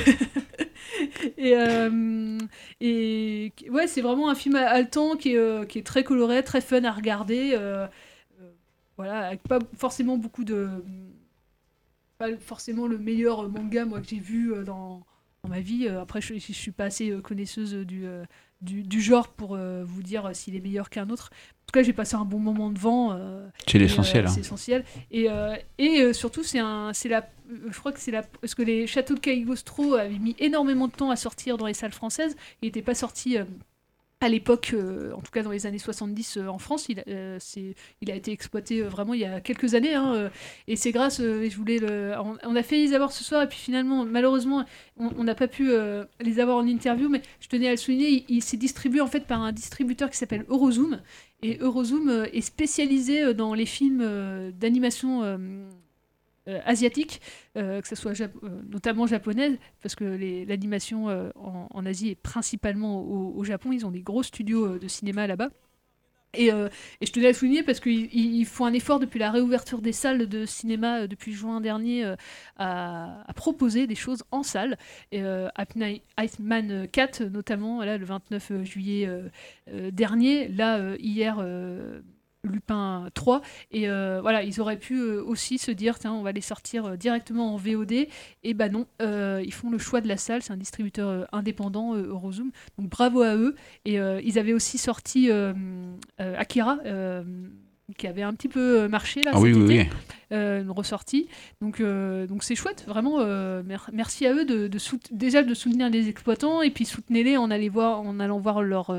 [1.38, 2.38] et, euh,
[2.80, 6.84] et- ouais, c'est vraiment un film haletant qui est, qui est très coloré, très fun
[6.84, 7.52] à regarder.
[7.54, 7.86] euh,
[8.96, 10.68] voilà, avec pas forcément beaucoup de.
[12.22, 15.04] Pas forcément le meilleur manga, moi, que j'ai vu euh, dans,
[15.42, 15.88] dans ma vie.
[15.88, 18.22] Euh, Après, je, je suis pas assez euh, connaisseuse du, euh,
[18.60, 21.30] du, du genre pour euh, vous dire euh, s'il est meilleur qu'un autre.
[21.32, 23.12] En tout cas, j'ai passé un bon moment devant.
[23.12, 24.32] euh, C'est l'essentiel, euh, hein.
[24.32, 24.84] C'est essentiel.
[25.10, 28.22] Et, euh, et euh, surtout, c'est un, c'est la, euh, je crois que c'est la,
[28.22, 31.74] parce que les châteaux de Caligostro avaient mis énormément de temps à sortir dans les
[31.74, 32.36] salles françaises.
[32.60, 33.36] Il n'était pas sorti.
[34.22, 37.04] À l'époque, euh, en tout cas dans les années 70 euh, en France, il, a-
[37.08, 37.38] euh,
[38.00, 39.94] été exploité vraiment il y a quelques années.
[39.94, 40.30] hein,
[40.68, 42.12] et c'est grâce, je voulais le,
[42.44, 44.64] on, a fait les avoir ce soir et puis finalement, malheureusement,
[44.96, 45.70] on n'a pas pu
[46.20, 49.06] les avoir en interview, mais je tenais à le souligner, il, il s'est distribué en
[49.08, 51.00] fait par un distributeur qui s'appelle Eurozoom.
[51.42, 55.22] Et Eurozoom est spécialisé dans les films d'animation
[56.48, 57.20] euh, euh, asiatique,
[57.56, 58.28] euh, que ce soit euh,
[58.68, 60.04] notamment japonaise, parce que
[60.48, 63.72] l'animation euh, en, Asie est principalement au, Japon.
[63.72, 65.50] Ils ont des gros studios de cinéma là-bas.
[66.34, 66.68] Et, euh,
[67.02, 69.82] et je tenais à souligner parce qu'ils ils- ils font un effort depuis la réouverture
[69.82, 72.14] des salles de cinéma depuis juin dernier
[72.56, 74.78] à, proposer des choses en salle.
[75.10, 75.22] Et
[76.18, 79.08] Iceman 4, notamment, là, le 29 juillet
[79.92, 81.44] dernier, là, hier.
[82.44, 86.32] Lupin 3 et euh, voilà ils auraient pu euh, aussi se dire tiens on va
[86.32, 87.92] les sortir euh, directement en VOD
[88.42, 90.42] et bah non ils font le choix de la salle.
[90.42, 93.54] C'est un distributeur indépendant Eurozoom donc bravo à eux.
[93.84, 95.30] Et ils avaient aussi sorti
[96.18, 96.78] Akira
[97.98, 99.90] qui avait un petit peu marché là Ah oui, cet oui, été,
[100.30, 100.36] oui.
[100.62, 101.28] une ressortie.
[101.60, 103.18] Donc donc c'est chouette vraiment
[103.62, 104.70] mer- merci à eux de,
[105.10, 108.94] déjà de soutenir les exploitants et puis soutenez-les en allant voir en allant voir leur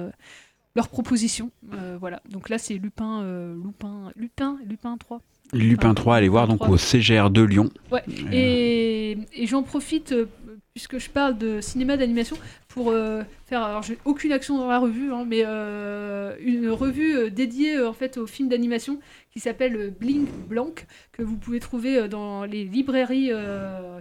[0.76, 1.52] leurs propositions.
[1.74, 2.22] Euh, voilà.
[2.30, 5.22] Donc là, c'est Lupin, euh, Lupin, Lupin, Lupin 3.
[5.54, 6.70] Lupin 3, allez voir donc 3.
[6.70, 7.70] au CGR de Lyon.
[7.92, 8.04] Ouais.
[8.32, 10.26] Et, et j'en profite, euh,
[10.74, 12.38] puisque je parle de cinéma d'animation,
[12.74, 13.62] pour euh, faire.
[13.62, 17.94] Alors, j'ai aucune action dans la revue, hein, mais euh, une revue euh, dédiée en
[17.94, 20.74] fait aux films d'animation qui s'appelle Bling Blanc,
[21.12, 23.32] que vous pouvez trouver dans les librairies,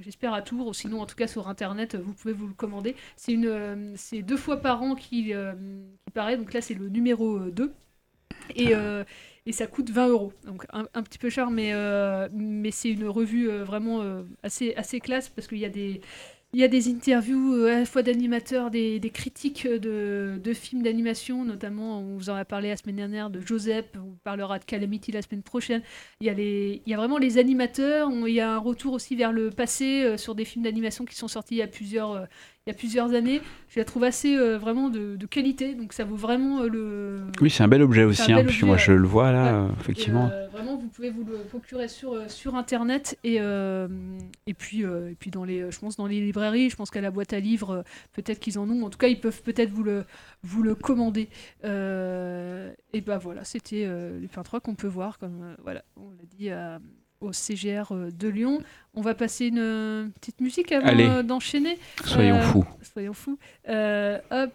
[0.00, 2.96] j'espère à Tours, ou sinon en tout cas sur internet, vous pouvez vous le commander.
[3.16, 5.34] C'est une, c'est deux fois par an qu'il
[6.12, 7.72] paraît, donc là c'est le numéro euh, 2.
[8.56, 8.72] Et,
[9.46, 10.32] et ça coûte 20 euros.
[10.44, 11.72] Donc un, petit peu cher, mais,
[12.32, 14.02] mais c'est une revue vraiment
[14.42, 16.00] assez, assez classe parce qu'il y a des.
[16.54, 21.46] Il y a des interviews euh, à la fois d'animateurs, des, critiques de, films d'animation,
[21.46, 25.12] notamment, on vous en a parlé la semaine dernière, de Joseph, on parlera de Calamity
[25.12, 25.80] la semaine prochaine.
[26.20, 30.04] Il y a, vraiment les animateurs, il y a un retour aussi vers le passé
[30.04, 32.24] euh, sur des films d'animation qui sont sortis il y a plusieurs, euh,
[32.66, 33.40] il y a plusieurs années.
[33.68, 37.20] Je la trouve assez euh, vraiment de, de qualité, donc ça vaut vraiment euh, le,
[37.40, 39.68] Oui, c'est un bel objet aussi, hein, que moi je le vois là, Ouais.
[39.70, 40.28] euh, effectivement.
[40.28, 43.88] Et, euh, vraiment, vous pouvez vous le procurer sur, sur internet et, euh,
[44.46, 47.10] et, puis, et puis dans les, je pense dans les librairies, je pense qu'à la
[47.10, 48.84] boîte à livres, peut-être qu'ils en ont.
[48.84, 50.04] En tout cas, ils peuvent peut-être vous le,
[50.44, 51.28] vous le commander.
[51.64, 53.88] Et ben voilà, c'était
[54.20, 56.78] Lupin 3 qu'on peut voir, comme voilà, on l'a dit à-
[57.22, 58.60] au CGR euh, de Lyon.
[58.94, 61.78] On va passer une euh, petite musique avant euh, d'enchaîner.
[62.04, 62.66] Soyons fous.
[62.82, 63.38] Soyons fous.
[63.68, 64.52] Euh, hop,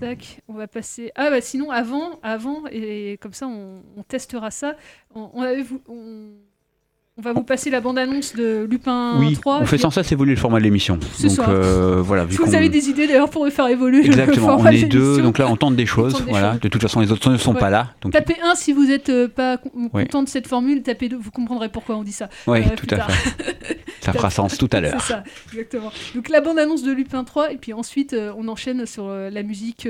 [0.00, 1.12] tac, on va passer.
[1.14, 4.76] Ah bah sinon avant, avant et comme ça on, on testera ça.
[5.14, 6.30] On, on avait on,
[7.18, 9.60] on va vous passer la bande annonce de Lupin Oui, 3.
[9.62, 10.96] on fait sans ça évoluer le format de l'émission.
[11.22, 14.46] Donc euh, voilà, vu Si vous avez des idées d'ailleurs pour faire évoluer le Exactement,
[14.48, 16.12] on format de est deux, donc là on tente des choses.
[16.12, 16.60] tente des voilà, choses.
[16.60, 17.60] de toute façon les autres ne sont Ouais.
[17.60, 17.92] pas là.
[18.02, 19.56] Donc Tapez 1 si vous êtes euh, pas
[19.94, 20.04] Ouais.
[20.04, 22.28] content de cette formule, tapez 2, vous comprendrez pourquoi on dit ça.
[22.46, 23.76] Oui, euh, tout à fait.
[24.06, 25.00] Ça fera sens tout à l'heure.
[25.00, 25.92] C'est ça, exactement.
[26.14, 29.42] Donc la bande-annonce de Lupin 3, et puis ensuite euh, on enchaîne sur euh, la
[29.42, 29.88] musique.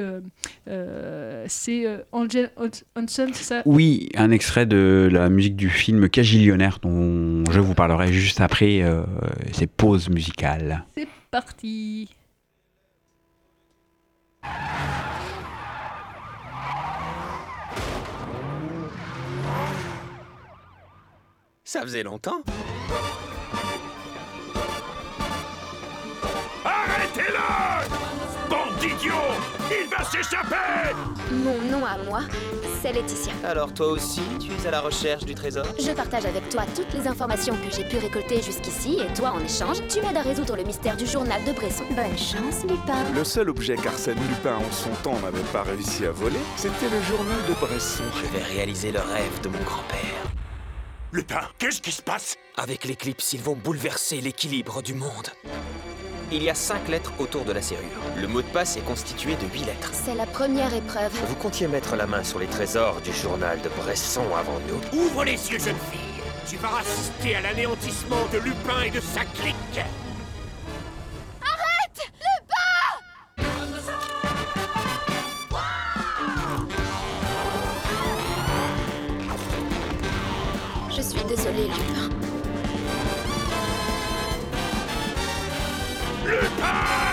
[0.69, 2.51] Euh, c'est Angel
[2.97, 3.63] Hansen, c'est ça?
[3.67, 8.83] Oui, un extrait de la musique du film Cagillionnaire dont je vous parlerai juste après
[9.53, 10.85] ces pauses musicales.
[10.97, 12.09] C'est parti
[21.65, 22.43] Ça faisait longtemps
[27.17, 29.15] Arrêtez-le Bande d'idiots
[29.71, 30.95] Il va s'échapper
[31.31, 32.21] Mon nom à moi,
[32.83, 33.33] c'est Laetitia.
[33.45, 35.65] Alors toi aussi, tu es à la recherche du trésor?
[35.79, 39.41] Je partage avec toi toutes les informations que j'ai pu récolter jusqu'ici et toi, en
[39.41, 41.85] échange, tu m'aides à résoudre le mystère du journal de Bresson.
[41.91, 43.11] Bonne chance, Lupin.
[43.15, 47.03] Le seul objet qu'Arsène Lupin en son temps n'avait pas réussi à voler, c'était le
[47.03, 48.05] journal de Bresson.
[48.15, 49.99] Je vais réaliser le rêve de mon grand-père.
[51.13, 52.37] Lupin, qu'est-ce qui se passe?
[52.57, 55.31] Avec l'éclipse, ils vont bouleverser l'équilibre du monde.
[56.33, 57.85] Il y a cinq lettres autour de la serrure.
[58.17, 59.91] Le mot de passe est constitué de huit lettres.
[59.93, 61.13] C'est la première épreuve.
[61.29, 65.25] Vous comptiez mettre la main sur les trésors du journal de Bresson avant nous Ouvre
[65.25, 66.01] les yeux, jeune fille
[66.49, 69.81] Tu vas assister à l'anéantissement de Lupin et de sa clique
[71.43, 73.47] Arrête Lupin
[80.91, 82.06] Je suis désolée, Lupin.
[86.59, 87.06] Et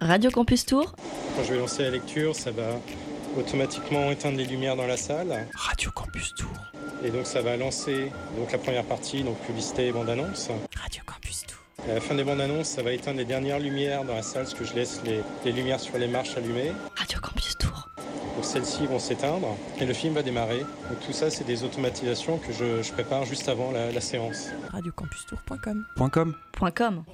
[0.00, 0.94] Radio Campus Tour,
[1.36, 2.80] Quand je vais lancer la lecture, ça va
[3.38, 5.46] automatiquement éteindre les lumières dans la salle.
[5.54, 6.50] Radio Campus Tour.
[7.04, 10.48] Et donc ça va lancer donc la première partie, donc publicité et bande-annonce.
[10.80, 11.58] Radio Campus Tour.
[11.88, 14.42] À la fin des bandes annonces, ça va éteindre les dernières lumières dans la salle,
[14.44, 16.72] parce que je laisse les, les lumières sur les marches allumées.
[16.96, 17.88] Radio Campus Tour.
[18.36, 19.48] Donc celles-ci vont s'éteindre
[19.80, 20.60] et le film va démarrer.
[20.60, 24.46] Donc tout ça, c'est des automatisations que je, je prépare juste avant la, la séance.
[24.72, 25.84] Radiocampustour.com.
[26.10, 26.34] .com.
[26.74, 27.04] .com.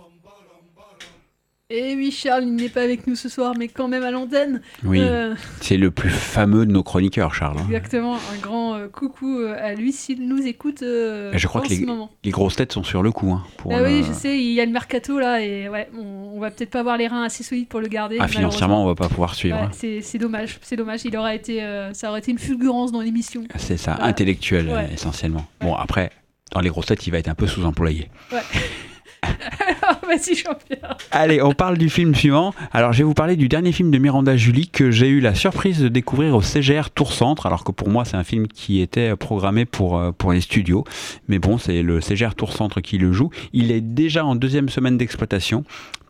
[1.68, 4.60] Et oui, Charles, il n'est pas avec nous ce soir, mais quand même à l'antenne.
[4.84, 7.58] Oui, Euh, c'est le plus fameux de nos chroniqueurs, Charles.
[7.58, 7.64] hein.
[7.66, 11.64] exactement, un grand euh, coucou euh, à lui s'il nous écoute euh, je crois en
[11.64, 12.08] que les, ce moment.
[12.22, 13.32] les grosses têtes sont sur le coup.
[13.32, 15.88] hein, pour Ah le- oui, je sais, il y a le mercato là et ouais,
[15.98, 18.18] on, on va peut-être pas avoir les reins assez solides pour le garder.
[18.20, 19.56] Ah, financièrement, on va pas pouvoir suivre.
[19.56, 20.00] Ouais, hein.
[20.02, 21.00] c'est dommage, c'est dommage.
[21.04, 21.60] Il aurait été,
[21.94, 23.42] ça aurait été une fulgurance dans l'émission.
[23.56, 24.90] C'est ça, intellectuel Ouais.
[24.94, 25.44] essentiellement.
[25.60, 26.12] Bon, après,
[26.52, 28.08] dans les grosses têtes, il va être un peu sous-employé.
[28.32, 28.38] Ouais.
[29.82, 30.96] Alors, vas-y, Jean-Pierre.
[31.10, 32.54] Allez, on parle du film suivant.
[32.72, 35.34] Alors, je vais vous parler du dernier film de Miranda Julie que j'ai eu la
[35.34, 38.80] surprise de découvrir au CGR Tour Centre, alors que pour moi, c'est un film qui
[38.80, 40.84] était programmé pour, euh, pour les studios.
[41.28, 43.30] Mais bon, c'est le CGR Tour Centre qui le joue.
[43.52, 45.64] Il est déjà en deuxième semaine d'exploitation.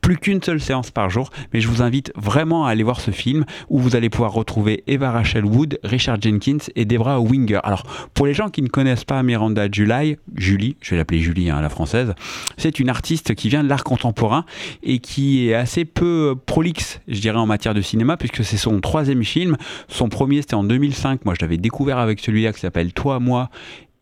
[0.06, 3.10] Plus qu'une seule séance par jour, mais je vous invite vraiment à aller voir ce
[3.10, 7.58] film où vous allez pouvoir retrouver Eva Rachel Wood, Richard Jenkins et Debra Winger.
[7.64, 7.82] Alors,
[8.14, 11.56] pour les gens qui ne connaissent pas Miranda July, Julie, je vais l'appeler Julie hein,
[11.56, 12.14] à la française,
[12.56, 14.44] c'est une artiste qui vient de l'art contemporain
[14.84, 18.80] et qui est assez peu prolixe, je dirais, en matière de cinéma, puisque c'est son
[18.80, 19.56] troisième film.
[19.88, 21.24] Son premier, c'était en 2005.
[21.24, 23.50] Moi, je l'avais découvert avec celui-là qui s'appelle Toi, moi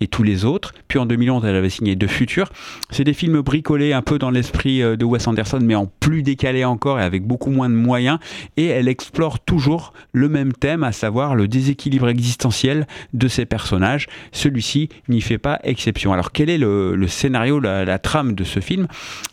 [0.06, 0.72] tous les autres.
[0.88, 2.50] Puis en 2011, elle avait signé Deux Futurs.
[2.90, 6.22] C'est des films bricolés un peu dans l'esprit euh, de Wes Anderson, mais en plus
[6.22, 8.18] décalé encore et avec beaucoup moins de moyens.
[8.56, 14.06] Et elle explore toujours le même thème, à savoir le déséquilibre existentiel de ses personnages.
[14.32, 16.12] Celui-ci n'y fait pas exception.
[16.12, 18.86] Alors quel est le, scénario, la, trame de ce film?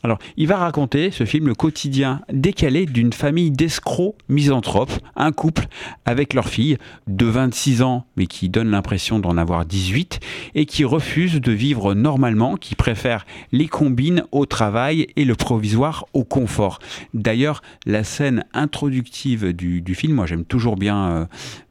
[0.03, 5.65] Alors il va raconter, ce film, le quotidien décalé d'une famille d'escrocs misanthropes, un couple
[6.05, 10.19] avec leur fille de 26 ans, mais qui donne l'impression d'en avoir 18,
[10.55, 16.05] et qui refuse de vivre normalement, qui préfère les combines au travail et le provisoire
[16.13, 16.79] au confort.
[17.13, 21.25] D'ailleurs, la scène introductive du, film, moi j'aime toujours bien euh,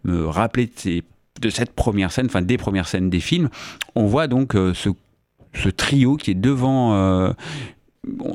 [0.04, 0.70] me rappeler
[1.40, 3.48] de, cette première scène, enfin des premières scènes des films.
[3.94, 6.94] On voit donc euh, ce, trio qui est devant...
[6.94, 7.32] euh,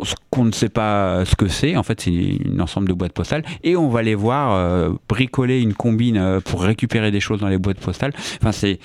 [0.03, 3.13] ce qu'on ne sait pas ce que c'est, en fait c'est un ensemble de boîtes
[3.13, 7.57] postales, et on va les voir bricoler une combine pour récupérer des choses dans les
[7.57, 8.13] boîtes postales.
[8.39, 8.79] Enfin c'est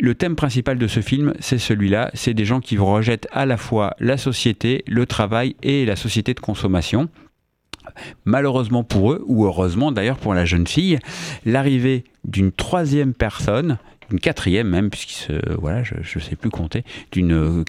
[0.00, 2.10] le thème principal de ce film, c'est celui-là.
[2.14, 6.34] C'est des gens qui rejettent à la fois la société, le travail et la société
[6.34, 7.08] de consommation.
[8.24, 10.98] Malheureusement pour eux, ou heureusement d'ailleurs pour la jeune fille,
[11.44, 13.78] l'arrivée d'une troisième personne,
[14.12, 17.64] une quatrième même, puisqu'il se, voilà, je ne sais plus compter, d'une euh,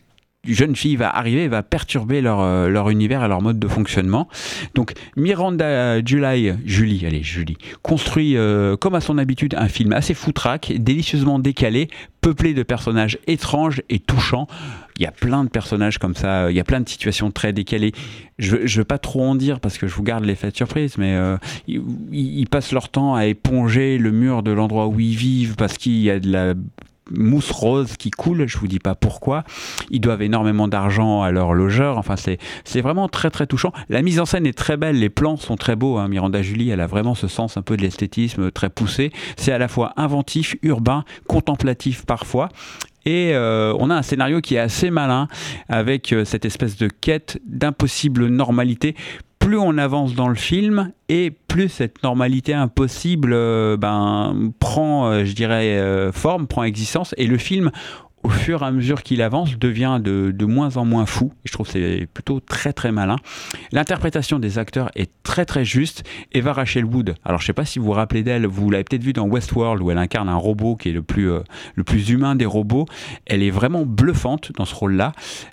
[0.46, 4.28] jeune fille va arriver va perturber leur, euh, leur univers et leur mode de fonctionnement.
[4.76, 10.14] Donc Miranda July, Julie, allez Julie, construit euh, comme à son habitude un film assez
[10.14, 11.90] foutraque, délicieusement décalé,
[12.22, 14.48] peuplé de personnages étranges et touchants.
[14.98, 17.54] Il y a plein de personnages comme ça, il y a plein de situations très
[17.54, 17.94] décalées.
[18.38, 20.98] Je ne veux pas trop en dire parce que je vous garde l'effet de surprise,
[20.98, 25.16] mais euh, ils, ils passent leur temps à éponger le mur de l'endroit où ils
[25.16, 26.54] vivent parce qu'il y a de la
[27.12, 29.44] mousse rose qui coule, je vous dis pas pourquoi.
[29.90, 31.98] Ils doivent énormément d'argent à leur logeur.
[31.98, 33.72] Enfin, c'est c'est vraiment très très touchant.
[33.90, 35.98] La mise en scène est très belle, les plans sont très beaux.
[35.98, 36.08] hein.
[36.08, 39.12] Miranda Julie, elle a vraiment ce sens un peu de l'esthétisme très poussé.
[39.38, 42.50] C'est à la fois inventif, urbain, contemplatif parfois.
[43.06, 45.28] Et euh, on a un scénario qui est assez malin
[45.70, 48.96] avec euh, cette espèce de quête d'impossible normalité.
[49.50, 55.26] Plus on avance dans le film et plus cette normalité impossible euh, ben, prend, euh,
[55.26, 57.16] je dirais, euh, forme, prend existence.
[57.18, 57.72] Et le film,
[58.24, 61.32] au fur et à mesure qu'il avance, devient de, moins en moins fou.
[61.46, 63.18] Je trouve c'est plutôt très très malin.
[63.72, 66.04] L'interprétation des acteurs est très très juste.
[66.32, 69.04] Eva Rachel Wood, alors je sais pas si vous vous rappelez d'elle, vous l'avez peut-être
[69.04, 71.42] vu dans Westworld où elle incarne un robot qui est le plus, euh,
[71.76, 72.86] le plus humain des robots.
[73.26, 75.12] Elle est vraiment bluffante dans ce rôle-là.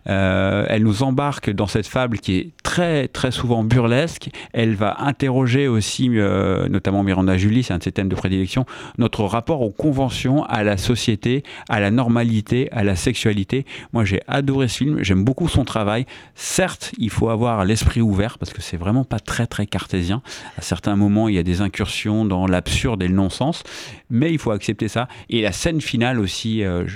[0.09, 4.31] Euh, elle nous embarque dans cette fable qui est très très souvent burlesque.
[4.53, 8.67] Elle va interroger aussi, euh, notamment Miranda Julie, c'est un de ses thèmes de prédilection,
[8.99, 13.65] notre rapport aux conventions, à la société, à la normalité, à la sexualité.
[13.93, 16.07] Moi j'ai adoré ce film, j'aime beaucoup son travail.
[16.35, 20.23] Certes, il faut avoir l'esprit ouvert parce que c'est vraiment pas très très cartésien.
[20.59, 23.63] À certains moments, il y a des incursions dans l'absurde et le non-sens,
[24.11, 25.09] mais il faut accepter ça.
[25.29, 26.87] Et la scène finale aussi, euh,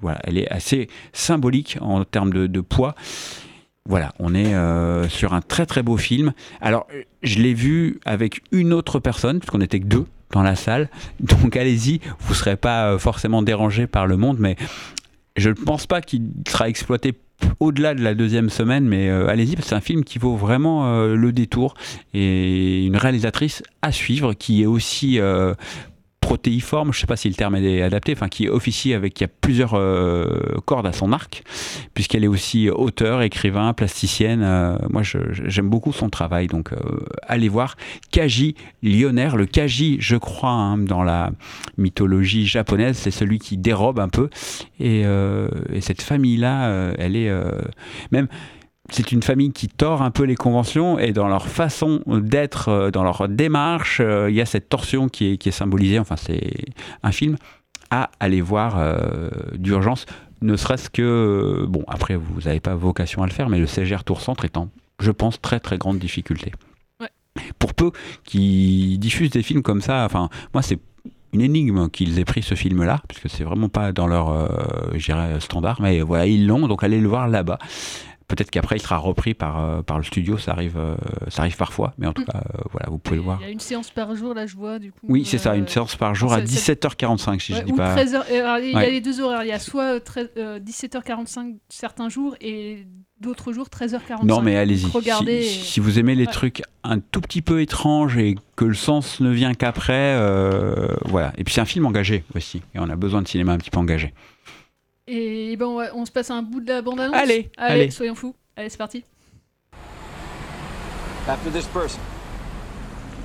[0.00, 2.94] voilà, elle est assez symbolique en termes de, poids.
[3.86, 6.32] Voilà, on est euh, sur un très très beau film.
[6.60, 6.86] Alors,
[7.22, 10.90] je l'ai vu avec une autre personne, puisqu'on n'était que deux dans la salle.
[11.20, 14.56] Donc allez-y, vous serez pas euh, forcément dérangé par le monde, mais
[15.36, 17.14] je ne pense pas qu'il sera exploité
[17.58, 21.16] au-delà de la deuxième semaine, mais euh, allez-y, c'est un film qui vaut vraiment euh,
[21.16, 21.74] le détour.
[22.12, 25.18] Et une réalisatrice à suivre qui est aussi
[26.24, 29.24] protéiforme, je ne sais pas si le terme est adapté, enfin qui officie avec, qui
[29.24, 31.42] a plusieurs euh, cordes à son arc,
[31.92, 34.42] puisqu'elle est aussi auteur, écrivain, plasticienne.
[34.42, 36.76] Euh, moi, j'aime beaucoup son travail, donc euh,
[37.28, 37.76] allez voir
[38.10, 39.30] Kaji Lioner.
[39.36, 41.30] Le Kaji, je crois, hein, dans la
[41.76, 44.30] mythologie japonaise, c'est celui qui dérobe un peu.
[44.80, 47.32] Et, et cette famille-là, elle est
[48.10, 48.28] même
[48.94, 52.90] c'est une famille qui tord un peu les conventions et dans leur façon d'être, euh,
[52.90, 55.98] dans leur démarche, euh, il y a cette torsion qui est, qui est symbolisée.
[55.98, 56.52] Enfin, c'est
[57.02, 57.36] un film
[57.90, 60.06] à aller voir euh, d'urgence,
[60.42, 64.04] ne serait-ce que, bon, après, vous n'avez pas vocation à le faire, mais le CGR
[64.04, 64.68] Tour Centre est en,
[65.00, 66.52] je pense, très très grande difficulté.
[67.00, 67.08] Ouais.
[67.58, 67.90] Pour peu
[68.24, 70.78] qu'ils diffusent des films comme ça, enfin, moi, c'est
[71.32, 74.46] une énigme qu'ils aient pris ce film-là, parce que c'est vraiment pas dans leur, euh,
[74.94, 77.58] je dirais, standard, mais voilà, ils l'ont, donc allez le voir là-bas.
[78.26, 80.96] Peut-être qu'après il sera repris par, euh, par le studio, ça arrive, euh,
[81.28, 83.38] ça arrive parfois, mais en tout cas, euh, voilà, vous pouvez le voir.
[83.42, 85.00] Il y a une séance par jour, là, je vois, du coup.
[85.08, 87.72] Oui, c'est ça, une séance par jour à ça- ça- 17h45, si Ouais, je dis
[87.74, 87.92] pas.
[87.92, 88.90] 13 heures- alors, il y a Ouais.
[88.90, 89.42] les deux horaires.
[89.44, 92.86] Il y a soit euh, 13 euh, 17h45 certains jours et
[93.20, 94.24] d'autres jours 13h45.
[94.24, 94.86] Non, mais allez-y.
[94.90, 95.42] Regardez.
[95.42, 96.32] Si, vous aimez les Ouais.
[96.32, 101.32] trucs un tout petit peu étranges et que le sens ne vient qu'après, euh, voilà.
[101.36, 103.70] Et puis c'est un film engagé aussi, et on a besoin de cinéma un petit
[103.70, 104.14] peu engagé.
[105.06, 107.14] Et ben, on, va- on se passe un bout de la bande-annonce.
[107.14, 107.90] Allez, allez, allez.
[107.90, 108.34] soyons fous.
[108.56, 109.04] Allez, c'est parti.
[111.28, 112.00] After this person.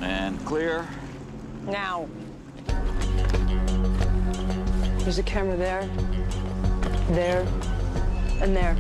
[0.02, 0.86] And clear.
[1.66, 2.08] Now.
[5.04, 5.90] There's a camera there,
[7.12, 7.46] there,
[8.42, 8.76] and there.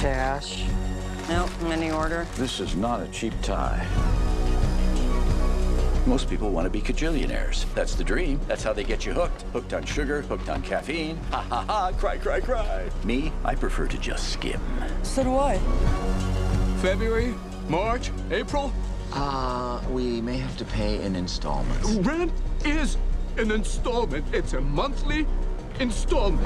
[0.00, 0.64] Cash.
[1.28, 2.26] No, any order.
[2.36, 3.86] This is not a cheap tie.
[6.04, 7.72] Most people want to be cajillionaires.
[7.74, 8.40] That's the dream.
[8.48, 9.42] That's how they get you hooked.
[9.52, 11.16] Hooked on sugar, hooked on caffeine.
[11.30, 12.90] Ha ha ha, cry, cry, cry.
[13.04, 14.60] Me, I prefer to just skim.
[15.04, 15.58] So do I.
[16.80, 17.34] February?
[17.68, 18.10] March?
[18.32, 18.72] April?
[19.12, 21.88] Uh, we may have to pay in installments.
[21.90, 22.32] Rent
[22.64, 22.96] is
[23.38, 24.24] an installment.
[24.34, 25.24] It's a monthly
[25.78, 26.42] installment.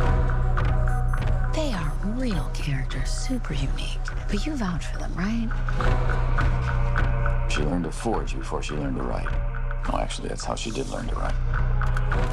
[1.54, 3.98] They are real characters, super unique.
[4.28, 5.48] But you vouch for them, right?
[7.50, 9.26] She learned to forge before she learned to write.
[9.88, 11.34] No, actually, that's how she did learn to write.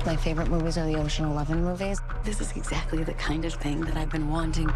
[0.06, 2.00] My favorite movies are the Ocean Eleven movies.
[2.24, 4.70] This is exactly the kind of thing that I've been wanting.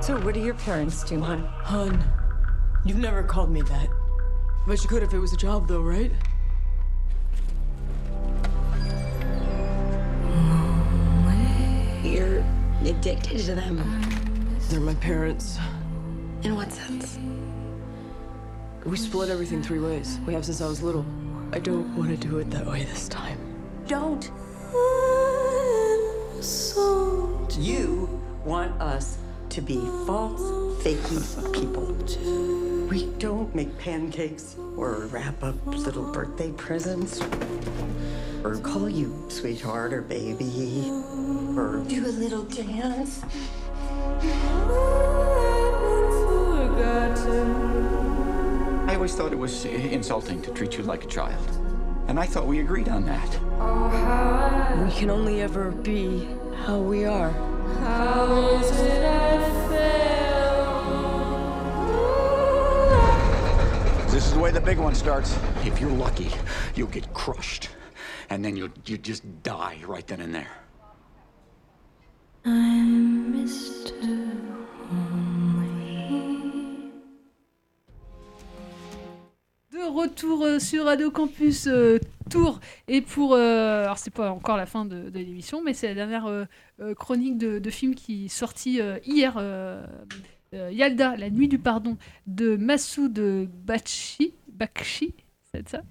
[0.00, 1.44] So what do your parents do, hon?
[1.44, 2.02] Hun.
[2.84, 3.88] You've never called me that.
[4.66, 6.12] But you could if it was a job, though, right?
[12.02, 12.44] You're
[12.84, 14.58] addicted to them.
[14.68, 15.58] They're my parents.
[16.42, 17.18] In what sense?
[18.84, 20.18] We split everything three ways.
[20.26, 21.06] We have since I was little.
[21.54, 23.38] I don't want to do it that way this time.
[23.86, 24.30] Don't.
[27.58, 29.18] You want us
[29.50, 29.76] to be
[30.06, 30.40] false,
[30.82, 31.94] fakey people.
[32.88, 37.20] We don't make pancakes or wrap up little birthday presents
[38.42, 40.90] or call you sweetheart or baby
[41.54, 43.22] or Do a little dance.
[48.92, 51.48] I always thought it was uh, insulting to treat you like a child.
[52.08, 53.30] And I thought we agreed on that.
[54.84, 56.28] We can only ever be
[56.66, 57.30] how we are.
[57.80, 59.38] How is it I
[64.04, 64.12] feel?
[64.12, 65.38] This is the way the big one starts.
[65.64, 66.30] If you're lucky,
[66.74, 67.70] you'll get crushed.
[68.28, 70.52] And then you'll you just die right then and there.
[72.44, 74.51] I'm Mr.
[79.90, 81.98] retour euh, sur Radio Campus euh,
[82.30, 85.94] Tour et pour euh, alors c'est pas encore la fin de, l'émission mais c'est la
[85.94, 86.44] dernière euh,
[86.80, 89.42] euh, chronique de, film qui est sortie hier
[90.52, 95.14] Yalda la nuit du pardon de Massoud Bakshi Bakshi
[95.52, 95.82] c'est ça?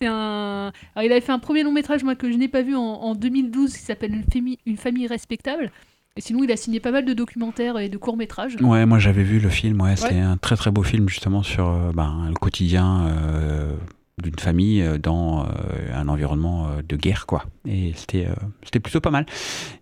[0.00, 2.62] C'est un alors il avait fait un premier long métrage moi que je n'ai pas
[2.62, 5.70] vu en, en 2012 qui s'appelle une une famille respectable
[6.18, 8.98] et sinon il a signé pas mal de documentaires et de courts métrages Ouais, moi
[8.98, 12.26] j'avais vu le film, ouais, c'est un très très beau film justement sur euh, ben,
[12.28, 13.72] le quotidien euh,
[14.20, 15.46] d'une famille euh, dans euh,
[15.94, 17.44] un environnement de guerre, quoi.
[17.68, 18.26] Et c'était
[18.64, 19.26] c'était plutôt pas mal.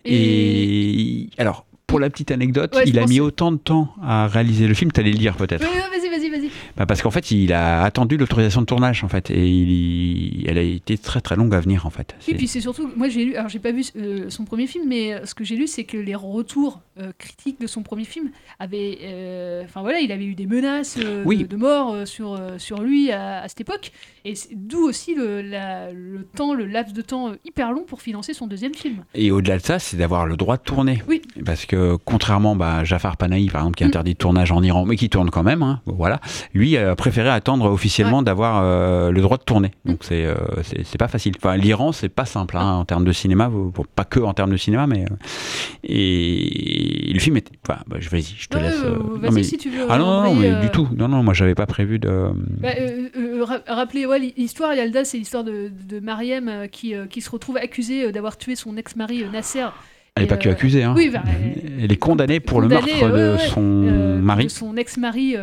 [0.04, 4.68] Et, alors, pour la petite anecdote, Ouais, il a mis autant de temps à réaliser
[4.68, 5.62] le film, t'allais le lire peut-être.
[5.62, 5.95] Vas-y vas-y
[6.76, 10.58] Bah, parce qu'en fait, il a attendu l'autorisation de tournage, en fait, et il, elle
[10.58, 12.14] a été très très longue à venir, en fait.
[12.20, 14.86] C'est- puis c'est surtout, moi j'ai lu, alors j'ai pas vu euh, son premier film,
[14.88, 18.04] mais euh, ce que j'ai lu, c'est que les retours euh, critiques de son premier
[18.04, 21.38] film avaient, euh, enfin voilà, il avait eu des menaces Oui.
[21.38, 23.92] de, de mort sur, sur lui à, à cette époque,
[24.28, 28.02] et d'où aussi le, la- le temps, le laps de temps euh, hyper long pour
[28.02, 29.04] financer son deuxième film.
[29.14, 31.02] Et au-delà de ça, c'est d'avoir le droit de tourner.
[31.08, 31.22] Oui.
[31.44, 34.96] Parce que contrairement bah, Jafar Panahi, par exemple, qui interdit de tournage en Iran, mais
[34.96, 36.20] qui tourne quand même, hein, voilà,
[36.54, 39.70] lui a préféré attendre officiellement d'avoir euh, le droit de tourner.
[39.84, 41.34] Donc c'est euh, c'est pas facile.
[41.38, 43.50] Enfin, L'Iran, c'est pas simple hein, en termes de cinéma,
[43.94, 45.04] pas que en termes de cinéma, mais.
[45.04, 45.14] euh,
[45.88, 47.52] et le film était.
[47.68, 48.80] Enfin, bah, je- vas-y, je te Ouais, laisse.
[49.20, 50.88] vas-y mais- si tu veux, Ah non, non, mais du tout.
[50.96, 52.30] Non, non, moi j'avais pas prévu de.
[52.60, 53.44] Bah, euh, euh,
[54.18, 58.12] l'histoire, Yalda, c'est l'histoire de, de Mariem euh, qui, euh, qui se retrouve accusée euh,
[58.12, 59.66] d'avoir tué son ex-mari Nasser.
[60.14, 60.94] Elle n'est pas que accusée, hein.
[60.96, 61.22] Oui, bah,
[61.78, 64.44] Elle est condamnée pour le meurtre de ouais, son mari.
[64.44, 65.36] De son ex-mari.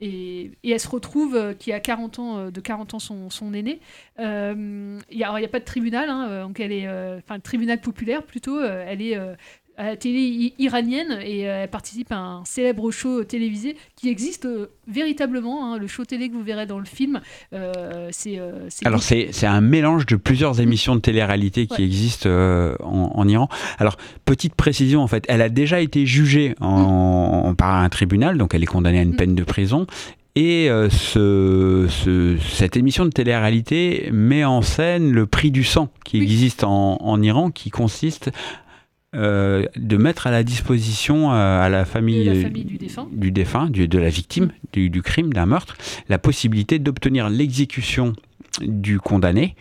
[0.00, 3.30] et, et elle se retrouve, euh, qui a 40 ans, euh, de 40 ans son,
[3.30, 3.78] son aîné.
[4.18, 6.88] Euh, Il n'y a, alors, il y a pas de tribunal, hein, donc elle est,
[7.18, 8.60] enfin, tribunal populaire plutôt.
[8.62, 9.16] elle est
[9.82, 14.46] à la télé iranienne et euh, elle participe à un célèbre show télévisé qui existe
[14.46, 15.72] euh, véritablement.
[15.74, 17.20] hein, le show télé que vous verrez dans le film,
[17.52, 18.38] euh, c'est.
[18.84, 21.84] Alors c'est c'est un mélange de plusieurs émissions de télé-réalité qui Ouais.
[21.84, 23.48] existent en, en Iran.
[23.78, 26.66] Alors petite précision en fait, elle a déjà été jugée en,
[27.48, 29.86] en- par un tribunal, donc elle est condamnée à une peine de prison.
[30.34, 35.90] Et euh, ce, ce- cette émission de télé-réalité met en scène le prix du sang
[36.06, 38.30] qui existe en, en Iran, qui consiste
[39.14, 43.08] euh, de mettre à la disposition euh, à la famille, De la famille du défunt.
[43.12, 45.76] du défunt, du- de la victime du, du crime, d'un meurtre,
[46.08, 48.14] la possibilité d'obtenir l'exécution
[48.62, 49.54] du condamné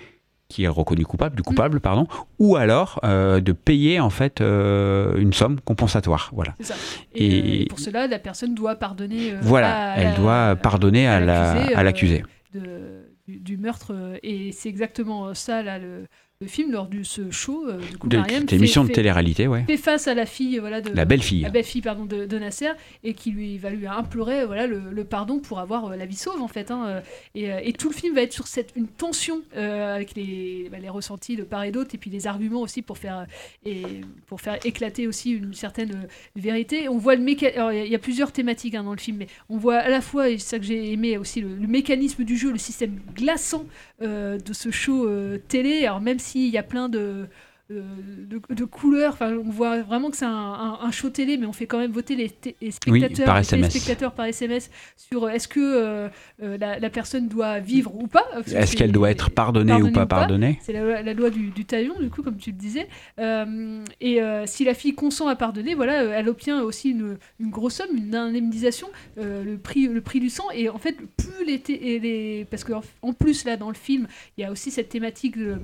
[0.47, 5.15] qui est reconnu coupable, du coupable, pardon, ou alors euh, de payer en fait euh,
[5.17, 6.29] une somme compensatoire.
[6.33, 6.55] Voilà.
[6.59, 6.73] Ça.
[7.15, 9.31] Et, pour cela, la personne doit pardonner.
[9.31, 12.23] euh, voilà, à elle doit pardonner à la- l'accusé, à l'accusé.
[12.53, 13.93] de- du, du meurtre.
[14.23, 16.07] Et c'est exactement ça, là, le,
[16.41, 17.65] le film, lors de ce show.
[17.67, 19.63] euh, du coup, De- Mariam cette fait- émission de télé-réalité, ouais.
[19.67, 20.89] Fait face à la fille, voilà, de.
[20.91, 21.41] La belle-fille.
[21.41, 22.71] La belle-fille, pardon, de, de Nasser,
[23.03, 26.15] et qui lui va lui implorer, voilà, le, le pardon pour avoir euh, la vie
[26.15, 26.71] sauve, en fait.
[26.71, 27.01] hein, euh,
[27.35, 30.67] et, euh, et tout le film va être sur cette, une tension euh, avec les,
[30.71, 33.27] bah, les ressentis de part et d'autre, et puis les arguments aussi pour faire,
[33.65, 33.83] et
[34.25, 36.89] pour faire éclater aussi une certaine vérité.
[36.89, 38.91] On voit le méca- alors, Il y a- il y, a plusieurs thématiques hein, dans
[38.93, 41.41] le film, mais on voit à la fois, et c'est ça que j'ai aimé aussi,
[41.41, 43.65] le, le mécanisme du jeu, le système glaçant
[44.01, 45.07] de ce show
[45.47, 45.85] télé.
[45.85, 47.27] Alors même s'il y a plein de,
[47.71, 47.81] euh,
[48.29, 51.45] de, de couleurs, enfin, on voit vraiment que c'est un, un- un show télé, mais
[51.45, 52.27] on fait quand même voter les,
[52.71, 53.49] spectateurs, par les SMS.
[53.69, 56.09] téléspectateurs par SMS sur euh, est-ce que euh,
[56.39, 58.25] la, la personne doit vivre ou pas?
[58.45, 60.59] Que Est-ce qu'elle doit être pardonnée ou pas pardonnée?
[60.61, 62.89] C'est la, loi- la loi du, du talion, du coup, comme tu le disais.
[63.19, 67.51] Euh, et euh, si la fille consent à pardonner, voilà, elle obtient aussi une, une
[67.51, 70.45] grosse somme, une indemnisation, le, prix, le prix du sang.
[70.53, 73.75] Et en fait, plus les, té- et les parce qu'en en plus là dans le
[73.75, 74.07] film,
[74.37, 75.57] il y a aussi cette thématique de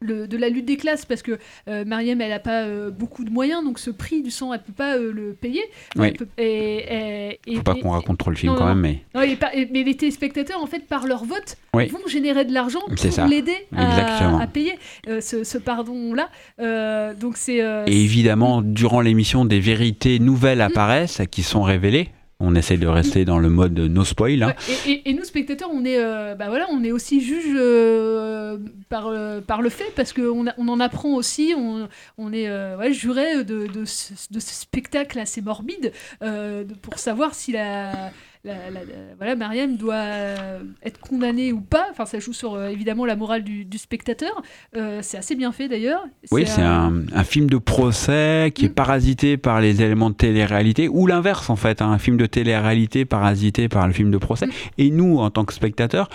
[0.00, 1.38] le- de la lutte des classes parce que
[1.68, 4.62] euh, Mariam elle a pas euh, beaucoup de moyens donc ce prix du sang elle
[4.62, 5.62] peut pas euh, le payer
[5.96, 6.12] Oui.
[6.12, 8.80] Peut- et, et- et- Faut pas qu'on raconte trop le film non, quand non, même,
[9.14, 9.36] mais Non,
[9.72, 11.86] mais les téléspectateurs, en fait, par leur vote, Oui.
[11.88, 14.72] vont générer de l'argent pour l'aider à, à payer
[15.08, 16.28] euh, ce, ce pardon-là.
[16.60, 17.56] Euh, donc c'est.
[17.86, 22.08] Et évidemment, durant l'émission, des vérités nouvelles apparaissent qui sont révélées.
[22.40, 24.42] On essaie de rester dans le mode no spoil.
[24.42, 24.54] hein.
[24.86, 26.48] Et, nous spectateurs, on est, euh, bah
[26.92, 28.56] aussi juge euh,
[28.88, 33.44] par, euh, par le fait parce qu'on on en apprend aussi, on, est ouais, juré
[33.44, 38.10] de, de, ce, spectacle assez morbide de- pour savoir si la,
[38.44, 38.80] la, la-
[39.18, 41.86] voilà, Mariam doit euh, être condamnée ou pas.
[41.90, 44.42] Enfin, ça joue sur euh, évidemment la morale du, du spectateur.
[44.76, 46.04] Euh, c'est assez bien fait d'ailleurs.
[46.30, 50.88] Oui, c'est un, un film de procès qui est parasité par les éléments de télé-réalité,
[50.88, 54.46] ou l'inverse en fait, hein, un film de télé-réalité parasité par le film de procès.
[54.78, 56.08] Et nous, en tant que spectateurs,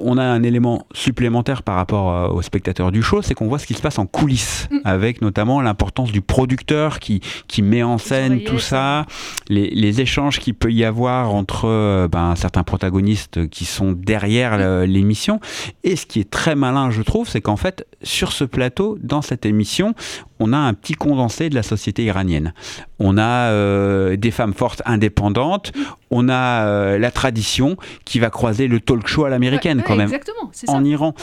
[0.00, 3.58] on a un élément supplémentaire par rapport euh, aux spectateurs du show, c'est qu'on voit
[3.58, 7.98] ce qui se passe en coulisses, avec notamment l'importance du producteur qui, qui met en
[7.98, 9.06] scène tout ça,
[9.48, 14.58] les, les échanges qu'il peut y avoir entre euh, ben, certains protagonistes qui sont derrière
[14.86, 15.40] l'émission.
[15.84, 19.22] Et ce qui est très malin, je trouve, c'est qu'en fait, sur ce plateau, dans
[19.22, 19.94] cette émission,
[20.38, 22.52] on a un petit condensé de la société iranienne.
[22.98, 25.72] On a euh, des femmes fortes indépendantes,
[26.10, 29.92] on a euh, la tradition qui va croiser le talk show à l'américaine Ouais, quand
[29.94, 30.88] ouais, même exactement, c'est en ça.
[30.88, 31.14] Iran.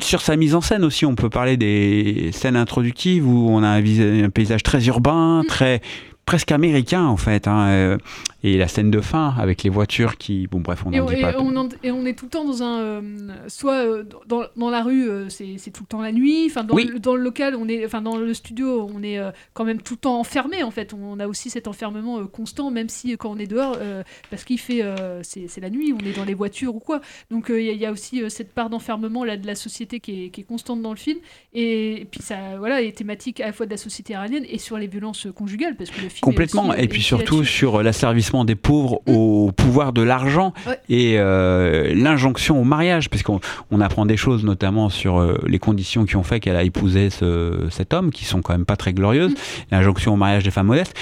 [0.00, 3.68] Sur sa mise en scène aussi, on peut parler des scènes introductives où on a
[3.68, 5.46] un paysage très urbain, Mm.
[5.46, 5.80] très
[6.26, 7.46] presque américain en fait.
[7.48, 7.98] hein, euh,
[8.42, 11.14] et la scène de fin avec les voitures qui, bon bref, on et, on, dit
[11.14, 11.34] et pas.
[11.38, 12.78] on en- et on est tout le temps dans un.
[12.78, 13.00] euh,
[13.48, 16.44] soit euh, dans, dans la rue, c'est tout le temps la nuit.
[16.50, 16.84] Enfin, dans, Oui.
[16.84, 19.18] le, dans le local, on est, enfin, dans le studio, on est
[19.54, 20.62] quand même tout le temps enfermé.
[20.62, 24.02] En fait, on a aussi cet enfermement constant, même si quand on est dehors, euh,
[24.30, 24.82] parce qu'il fait.
[24.82, 27.00] euh, c'est la nuit, on est dans les voitures ou quoi.
[27.30, 30.00] Donc, il y, a- il y a aussi cette part d'enfermement là de la société
[30.00, 31.18] qui est, qui est constante dans le film.
[31.54, 34.58] Et, et puis, ça, voilà, les thématiques à la fois de la société iranienne et
[34.58, 36.20] sur les violences conjugales, parce que le film.
[36.22, 40.78] Complètement, aussi, euh, et puis surtout sur l'asservissement des pauvres au pouvoir de l'argent Ouais.
[40.88, 43.40] et euh, l'injonction au mariage, parce qu'on
[43.70, 47.10] on apprend des choses notamment sur euh, les conditions qui ont fait qu'elle a épousé
[47.10, 49.34] ce- cet homme, qui sont quand même pas très glorieuses,
[49.70, 50.94] l'injonction au mariage des femmes modestes.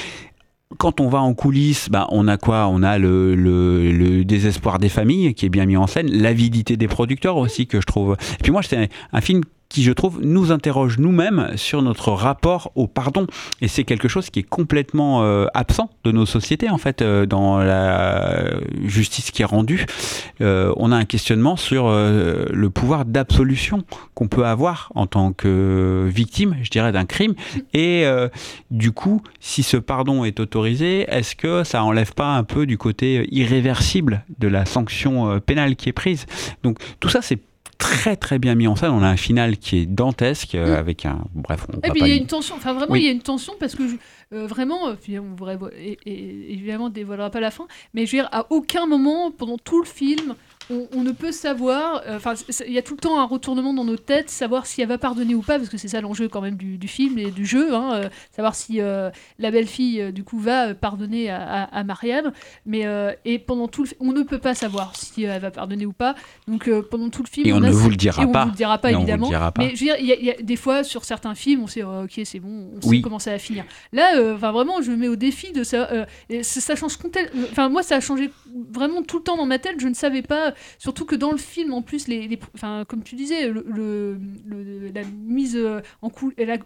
[0.79, 2.67] Quand on va en coulisses, bah, on a quoi?
[2.69, 6.79] On a le, le- le désespoir des familles qui est bien mis en scène, l'avidité
[6.79, 8.17] des producteurs aussi que je trouve.
[8.41, 9.43] Et puis moi, c'est un, un film
[9.73, 13.27] qui, je trouve, nous interroge nous-mêmes sur notre rapport au pardon.
[13.63, 17.25] Et c'est quelque chose qui est complètement euh, absent de nos sociétés, en fait, euh,
[17.25, 18.51] dans la
[18.85, 19.87] justice qui est rendue.
[20.43, 26.07] Euh, on a un questionnement sur le pouvoir d'absolution qu'on peut avoir en tant que
[26.13, 27.35] victime, je dirais, d'un crime.
[27.73, 28.05] Et
[28.71, 32.77] du coup, si ce pardon est autorisé, est-ce que ça enlève pas un peu du
[32.77, 36.27] côté irréversible de la sanction pénale qui est prise?
[36.63, 37.39] Donc tout ça, c'est
[37.83, 38.91] très très bien mis en scène.
[38.93, 41.67] On a un final qui est dantesque euh, avec un bref.
[41.73, 43.01] On Et puis il y a une tension, enfin vraiment Oui.
[43.01, 43.97] il y a une tension parce que je-
[44.35, 48.13] euh, vraiment, euh, on révo- et, et- évidemment on dévoilera pas la fin, mais je
[48.17, 50.35] veux dire à aucun moment pendant tout le film
[50.71, 52.35] on, on ne peut savoir, euh, enfin
[52.67, 54.99] il y a tout le temps un retournement dans nos têtes, savoir si elle va
[54.99, 57.45] pardonner ou pas parce que c'est ça l'enjeu quand même du, du film et du
[57.47, 61.43] jeu, hein, euh, savoir si euh, la belle fille euh, du coup va pardonner à,
[61.65, 62.33] à, à Mariam,
[62.67, 62.85] mais
[63.25, 66.15] et pendant tout le on ne peut pas savoir si elle va pardonner ou pas,
[66.49, 68.45] donc pendant tout le film Et on ne vous le dira et on pas.
[68.45, 69.63] vous le dira pas évidemment, dira pas.
[69.63, 71.63] mais je veux dire, il y a- il y a des fois sur certains films,
[71.63, 73.03] on sait euh, ok c'est bon, on sait Oui.
[73.03, 73.65] comment ça va finir.
[73.93, 75.89] Là, enfin vraiment, je me mets au défi de ça.
[76.29, 76.97] et ça, change
[77.51, 78.31] Enfin moi, ça a changé
[78.73, 79.77] vraiment tout le temps dans ma tête.
[79.79, 83.15] Je ne savais pas, surtout que dans le film, en plus, les, enfin comme tu
[83.15, 86.11] disais, la mise euh, en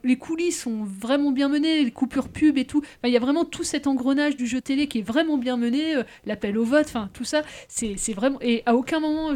[0.04, 2.82] les coulisses sont vraiment bien menées, les coupures pub et tout.
[3.04, 5.96] Il y a vraiment tout cet engrenage du jeu télé qui est vraiment bien mené,
[5.96, 8.38] euh, l'appel au vote, enfin tout ça, c'est vraiment.
[8.40, 9.32] Et à aucun moment,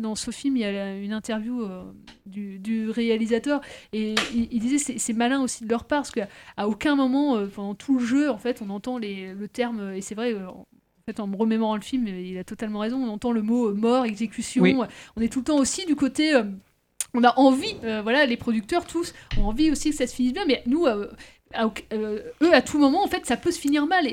[0.00, 1.82] dans ce film, il y a une interview euh,
[2.26, 3.60] du, réalisateur
[3.92, 6.28] et il, il disait c'est malin aussi de leur part parce qu'à
[6.66, 10.14] aucun moment pendant tout le jeu en fait on entend les, le terme et c'est
[10.14, 10.34] vrai
[11.12, 13.74] fait en me remémorant le film il a totalement raison on entend le mot euh,
[13.74, 14.76] mort exécution Oui.
[15.16, 16.44] on est tout le temps aussi du côté euh,
[17.14, 20.32] on a envie, euh, voilà, les producteurs tous ont envie aussi que ça se finisse
[20.32, 21.08] bien, mais nous, euh,
[21.54, 24.10] à euh, eux, à tout moment, en fait, ça peut se finir mal et,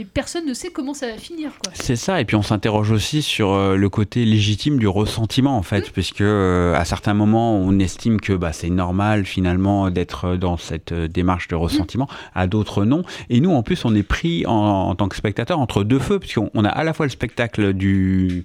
[0.00, 1.52] et personne ne sait comment ça va finir.
[1.74, 5.62] C'est ça, et puis on s'interroge aussi sur euh, le côté légitime du ressentiment en
[5.62, 10.56] fait, puisque euh, à certains moments on estime que bah, c'est normal finalement d'être dans
[10.58, 13.04] cette démarche de ressentiment, à d'autres non.
[13.30, 16.18] Et nous en plus on est pris en, en tant que spectateur entre deux feux,
[16.18, 18.44] puisqu'on on a à la fois le spectacle du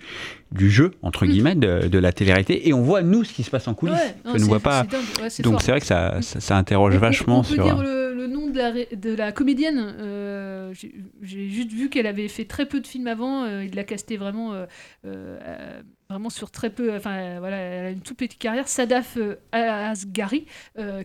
[0.51, 3.49] du jeu entre guillemets de, de la télé-réalité et on voit nous ce qui se
[3.49, 3.95] passe en coulisses.
[3.95, 4.82] Ouais, non, Je ne vois pas.
[5.21, 7.63] ouais, Donc c'est vrai que ça, ça, ça interroge On- on- vachement on peut sur.
[7.63, 9.80] dire le, le nom de la, comédienne.
[9.80, 13.43] euh, J'ai juste vu qu'elle avait fait très peu de films avant.
[13.43, 14.65] euh, il l'a casté vraiment,
[15.05, 16.95] euh, vraiment sur très peu.
[16.95, 18.67] Enfin, voilà, elle a une toute petite carrière.
[18.67, 19.17] Sadaf
[19.51, 20.45] Asghari,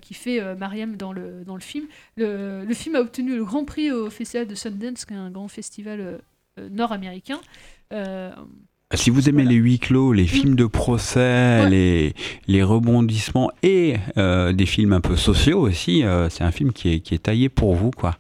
[0.02, 1.86] qui fait Mariam dans le, dans le film.
[2.16, 5.30] Le, le film a obtenu le grand prix au festival de Sundance, qui est un
[5.30, 6.20] grand festival
[6.58, 7.40] nord-américain.
[8.94, 12.14] Si vous aimez les huis clos, les films de procès, les,
[12.46, 16.94] les rebondissements et euh, des films un peu sociaux aussi, euh, c'est un film qui
[16.94, 17.90] est, qui est taillé pour vous.
[17.90, 18.16] quoi.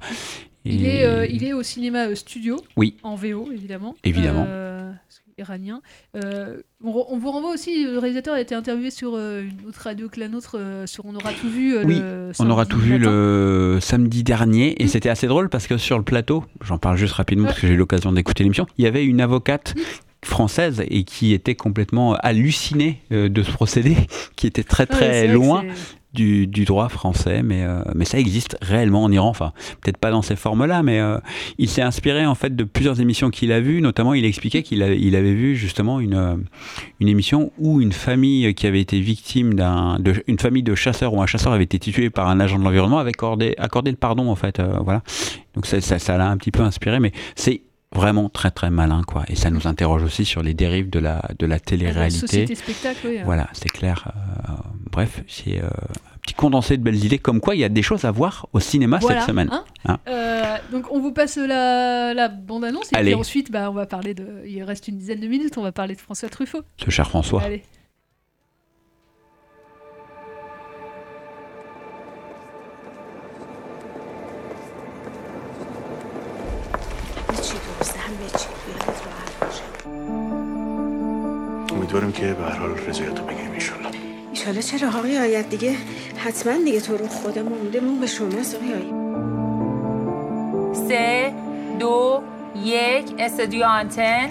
[0.64, 2.96] Il est, euh, il est au cinéma studio, Oui.
[3.04, 3.94] en VO évidemment.
[4.02, 4.46] Évidemment.
[5.38, 5.82] Iranien.
[6.14, 10.28] On, vous renvoie aussi, le réalisateur a été interviewé sur une autre radio que la
[10.28, 11.78] nôtre, sur On aura tout vu.
[11.84, 13.10] Oui, le on aura tout vu matin.
[13.10, 17.12] le samedi dernier et c'était assez drôle parce que sur le plateau, j'en parle juste
[17.12, 19.74] rapidement parce que j'ai eu l'occasion d'écouter l'émission, il y avait une avocate
[20.26, 23.96] française et qui était complètement hallucinée euh, de ce procédé,
[24.36, 25.64] qui était très très loin
[26.16, 29.52] du, du droit français, mais, euh, mais ça existe réellement en Iran, enfin
[29.82, 31.18] peut-être pas dans ces formes-là, mais euh,
[31.58, 34.82] il s'est inspiré en fait de plusieurs émissions qu'il a vues, notamment il expliquait qu'il
[34.82, 36.44] avait, il avait vu justement une,
[37.00, 41.12] une émission où une famille qui avait été victime d'un, de, une famille de chasseurs
[41.12, 43.98] ou un chasseur avait été tué par un agent de l'environnement avait accordé, accordé le
[43.98, 45.02] pardon en fait, euh, voilà.
[45.54, 47.62] Donc ça, ça, ça l'a un petit peu inspiré, mais c'est
[47.94, 51.22] vraiment très très malin quoi, et ça nous interroge aussi sur les dérives de la,
[51.38, 52.18] de la Ah, télé-réalité.
[52.18, 53.18] société spectacle, oui.
[53.24, 54.12] Voilà, c'est clair.
[54.48, 54.52] Euh,
[54.90, 57.82] bref, c'est euh, un petit condensé de belles idées, comme quoi il y a des
[57.82, 59.48] choses à voir au cinéma Voilà, cette semaine.
[59.52, 59.64] hein.
[59.86, 63.12] Hein Euh, donc on vous passe la, la bande-annonce et Allez.
[63.12, 64.42] puis ensuite bah, on va parler de...
[64.46, 66.62] Il reste une dizaine de minutes, on va parler de François Truffaut.
[66.84, 67.42] Ce cher François.
[67.42, 67.62] Allez.
[81.96, 83.88] امیدوارم که به هر حال رضایت رو بگیریم ایشالله
[84.30, 85.76] ایشالا چرا آقای آیت دیگه؟
[86.16, 89.06] حتما دیگه تو رو خدا مونده مون به شما آقای آیت
[90.88, 91.34] سه
[91.78, 92.22] دو
[92.64, 94.28] یک استودیو آنتن.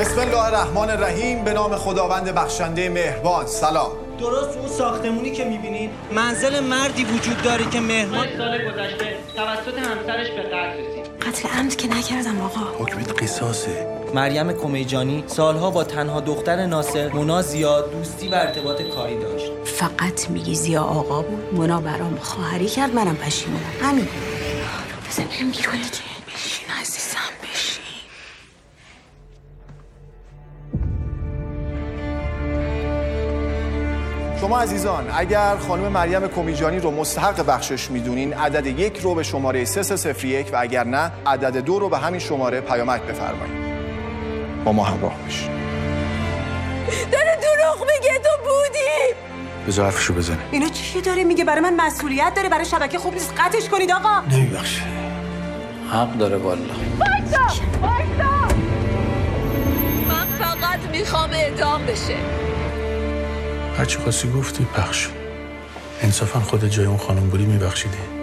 [0.00, 3.46] بسم الله الرحمن الرحیم به نام خداوند بخشنده مهربان.
[3.46, 4.03] سلام.
[4.18, 10.30] درست اون ساختمونی که می‌بینین منزل مردی وجود داره که مهمان سال گذشته توسط همسرش
[10.30, 12.84] به قتل رسید قتل عمد که نکردم آقا.
[12.84, 13.86] حکمت قصاصه.
[14.14, 19.52] مریم کمیجانی سالها با تنها دختر ناصر مونا زیاد دوستی و ارتباط کاری داشت.
[19.64, 23.62] فقط میگی زیا آقا بود؟ مونا برام خواهری کرد منم پشیمونم.
[23.82, 24.08] همین.
[25.10, 26.34] بزن بریم بیرون دیگه.
[26.34, 27.43] بشین عزیزم.
[34.40, 39.64] شما عزیزان اگر خانم مریم کمیجانی رو مستحق بخشش می‌دونین عدد یک رو به شماره
[39.64, 43.64] 3301 و اگر نه عدد دو رو به همین شماره پیامک بفرمایید.
[44.64, 45.50] با ما همراه باشید.
[47.12, 49.14] داره دروغ میگه تو بودی.
[49.68, 50.38] بذار حرفشو بزنه.
[50.50, 53.34] اینا چی داره میگه؟ برای من مسئولیت داره برای شبکه خوب نیست.
[53.38, 54.20] قطعش کنید آقا.
[54.30, 54.82] نمیبخشه
[55.92, 56.60] حق داره والا
[56.98, 58.54] وایسا وایسا.
[60.08, 62.43] من فقط می‌خوام اعدام بشه.
[63.77, 65.07] هرچی خواستی گفتی پخش
[66.01, 68.19] انصافا خود جای اون خانم بودی میبخشیدی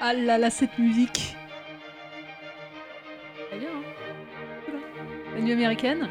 [0.00, 1.36] Ah là là, cette musique.
[3.50, 3.82] Très bien, hein
[4.64, 4.80] Voilà.
[5.34, 6.08] La nuit américaine,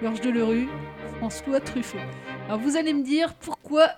[0.00, 0.68] Gorge de Lerue,
[1.16, 1.98] François Truffaut.
[2.46, 3.88] Alors vous allez me dire pourquoi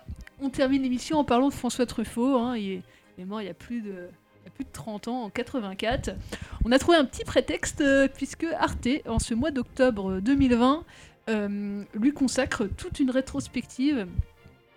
[0.41, 2.37] on termine l'émission en parlant de François Truffaut.
[2.37, 2.57] hein.
[2.57, 2.81] Il,
[3.17, 3.89] est, mort il y a plus de...
[3.91, 6.11] il y a plus de 30 ans, en 84.
[6.65, 10.83] On a trouvé un petit prétexte euh, puisque Arte, en ce mois d'octobre 2020,
[11.29, 14.07] euh, lui consacre toute une rétrospective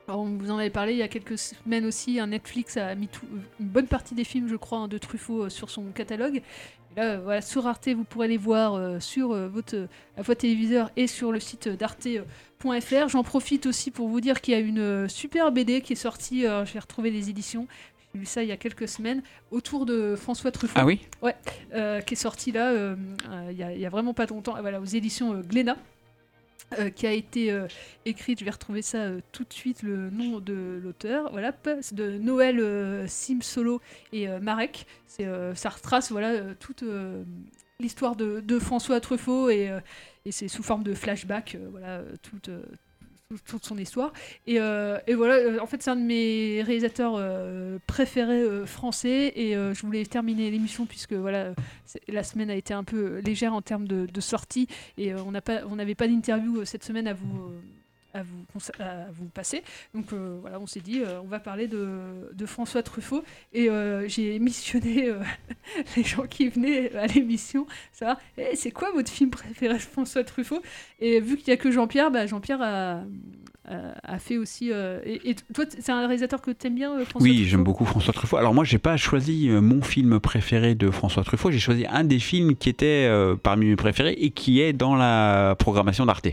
[0.06, 2.20] on vous en avait parlé il y a quelques semaines aussi.
[2.20, 3.08] Un Netflix a mis
[3.58, 6.42] une bonne partie des films, je crois, hein, de Truffaut euh, sur son catalogue.
[6.94, 11.68] Là, sur Arte, vous pourrez les voir sur votre, la téléviseur et sur le site
[13.08, 15.96] J'en profite aussi pour vous dire qu'il y a une euh, super BD qui est
[15.96, 16.46] sortie.
[16.46, 17.66] euh, J'ai retrouvé les éditions.
[18.14, 20.74] J'ai lu ça il y a quelques semaines autour de François Truffaut.
[20.78, 21.34] Ah oui Ouais,
[21.74, 22.96] euh, qui est sortie là euh,
[23.50, 24.56] il y, a- il y a vraiment pas longtemps.
[24.60, 25.76] Voilà, aux éditions Glénat
[26.78, 27.66] euh, qui a été euh,
[28.06, 31.52] écrite, je vais retrouver ça euh, tout de suite, le nom de l'auteur, voilà,
[31.92, 33.80] de Noël euh, Sim Solo
[34.12, 34.86] et Marek.
[35.06, 36.82] Ça retrace voilà, toute
[37.80, 39.80] l'histoire de, François Truffaut et, euh,
[40.24, 42.50] et c'est sous forme de flashback, euh, voilà, euh, toute,
[43.46, 44.12] toute- son histoire.
[44.46, 44.58] Et,
[45.14, 47.20] voilà, en fait, c'est un de mes réalisateurs
[47.86, 49.32] préférés français.
[49.34, 51.52] Et je voulais terminer l'émission puisque voilà,
[52.06, 54.68] la semaine a été un peu légère en termes de, de sortie.
[54.98, 57.50] Et on n'a pas- n'avait pas d'interview cette semaine à vous.
[58.14, 59.62] À vous, cons- à vous passer.
[59.94, 61.88] Donc euh, voilà, on s'est dit, euh, on va parler de,
[62.32, 63.24] de François Truffaut.
[63.52, 65.12] Et euh, j'ai missionné
[65.96, 68.18] les gens qui venaient à l'émission, ça.
[68.38, 70.62] Eh, c'est quoi votre film préféré de François Truffaut?
[71.00, 73.00] Et vu qu'il n'y a que Jean-Pierre, bah, Jean-Pierre a,
[73.66, 74.70] a, fait aussi.
[74.70, 78.12] et, et toi, c'est un réalisateur que tu aimes bien, François Oui, j'aime beaucoup François
[78.12, 78.36] Truffaut.
[78.36, 81.50] Alors moi, j'ai pas choisi mon film préféré de François Truffaut.
[81.50, 83.10] J'ai choisi un des films qui était
[83.42, 86.28] parmi mes préférés et qui est dans la programmation d'Arte.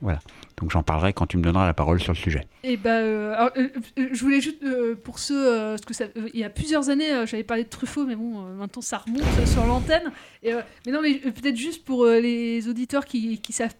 [0.00, 0.20] Voilà.
[0.60, 2.46] Donc j'en parlerai quand tu me donneras la parole sur le sujet.
[2.64, 6.04] Et bah, euh, alors, euh, euh, je voulais juste euh, pour ceux, euh, parce que
[6.18, 8.82] euh, il y a plusieurs années, euh, j'avais parlé de Truffaut, mais bon, euh, maintenant
[8.82, 10.12] ça remonte euh, sur l'antenne.
[10.46, 13.74] Euh, mais non, mais euh, peut-être juste pour euh, les auditeurs qui, savent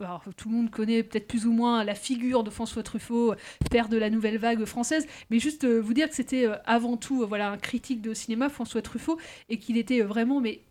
[0.00, 3.36] alors, tout le monde connaît peut-être plus ou moins la figure de François Truffaut, euh,
[3.70, 6.96] père de la nouvelle vague française, mais juste euh, vous dire que c'était euh, avant
[6.96, 10.62] tout, euh, voilà, un critique de cinéma, François Truffaut, et qu'il était euh, vraiment, mais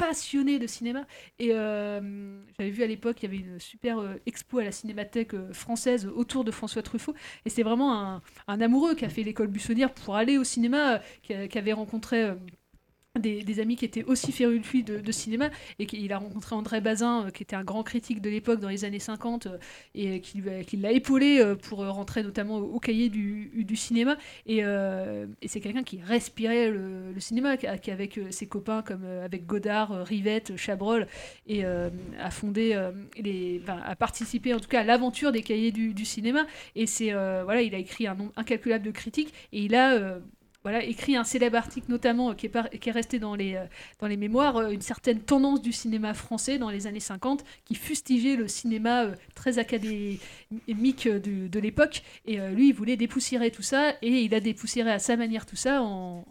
[0.00, 1.06] passionné de cinéma.
[1.38, 4.72] Et euh, j'avais vu à l'époque, il y avait une super euh, expo à la
[4.72, 7.14] Cinémathèque euh, française autour de François Truffaut.
[7.44, 11.34] Et c'est vraiment un, amoureux qui a fait l'école buissonnière pour aller au cinéma, qui,
[11.48, 12.30] qui rencontré.
[13.16, 15.50] Euh, des, amis qui étaient aussi férus de cinéma
[15.80, 18.68] et qu'il a rencontré André Bazin euh, qui était un grand critique de l'époque dans
[18.68, 19.58] les années 50 euh,
[19.96, 24.16] et a- qui l'a épaulé euh, pour euh, rentrer notamment au, cahier du, cinéma.
[24.46, 29.24] Et, euh, c'est quelqu'un qui respirait le, cinéma qui, avec euh, ses copains comme euh,
[29.24, 31.06] avec Godard, euh, Rivette, Chabrol
[31.48, 31.90] et euh,
[32.20, 36.46] a fondé euh, les, a participé en tout cas à l'aventure des cahiers du, cinéma.
[36.76, 39.94] Et c'est euh, voilà il a écrit un nombre incalculable de critiques et il a
[39.94, 40.20] euh,
[40.62, 43.64] voilà, écrit un célèbre article notamment euh, qui est, resté dans les, euh,
[43.98, 47.74] dans les mémoires, euh, une certaine tendance du cinéma français dans les années 50 qui
[47.74, 52.02] fustigeait le cinéma très académique de, l'époque.
[52.26, 55.56] Et lui, il voulait dépoussiérer tout ça et il a dépoussiéré à sa manière tout
[55.56, 56.24] ça en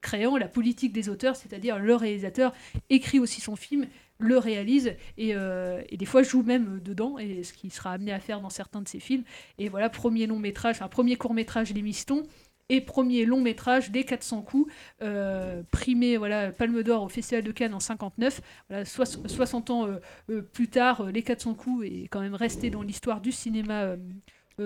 [0.00, 2.52] créant la politique des auteurs, c'est-à-dire le réalisateur
[2.90, 3.86] écrit aussi son film,
[4.18, 8.40] le réalise et, des fois joue même dedans, et ce qu'il sera amené à faire
[8.40, 9.24] dans certains de ses films.
[9.58, 12.22] Et voilà, premier long métrage, un premier court métrage Les Mistons,
[12.68, 17.52] et premier long métrage des 400 coups, euh, primé voilà, Palme d'Or au Festival de
[17.52, 18.40] Cannes en 59.
[18.68, 20.00] Voilà, soix- 60 ans euh,
[20.30, 23.96] euh, plus tard, les 400 coups est quand même resté dans l'histoire du cinéma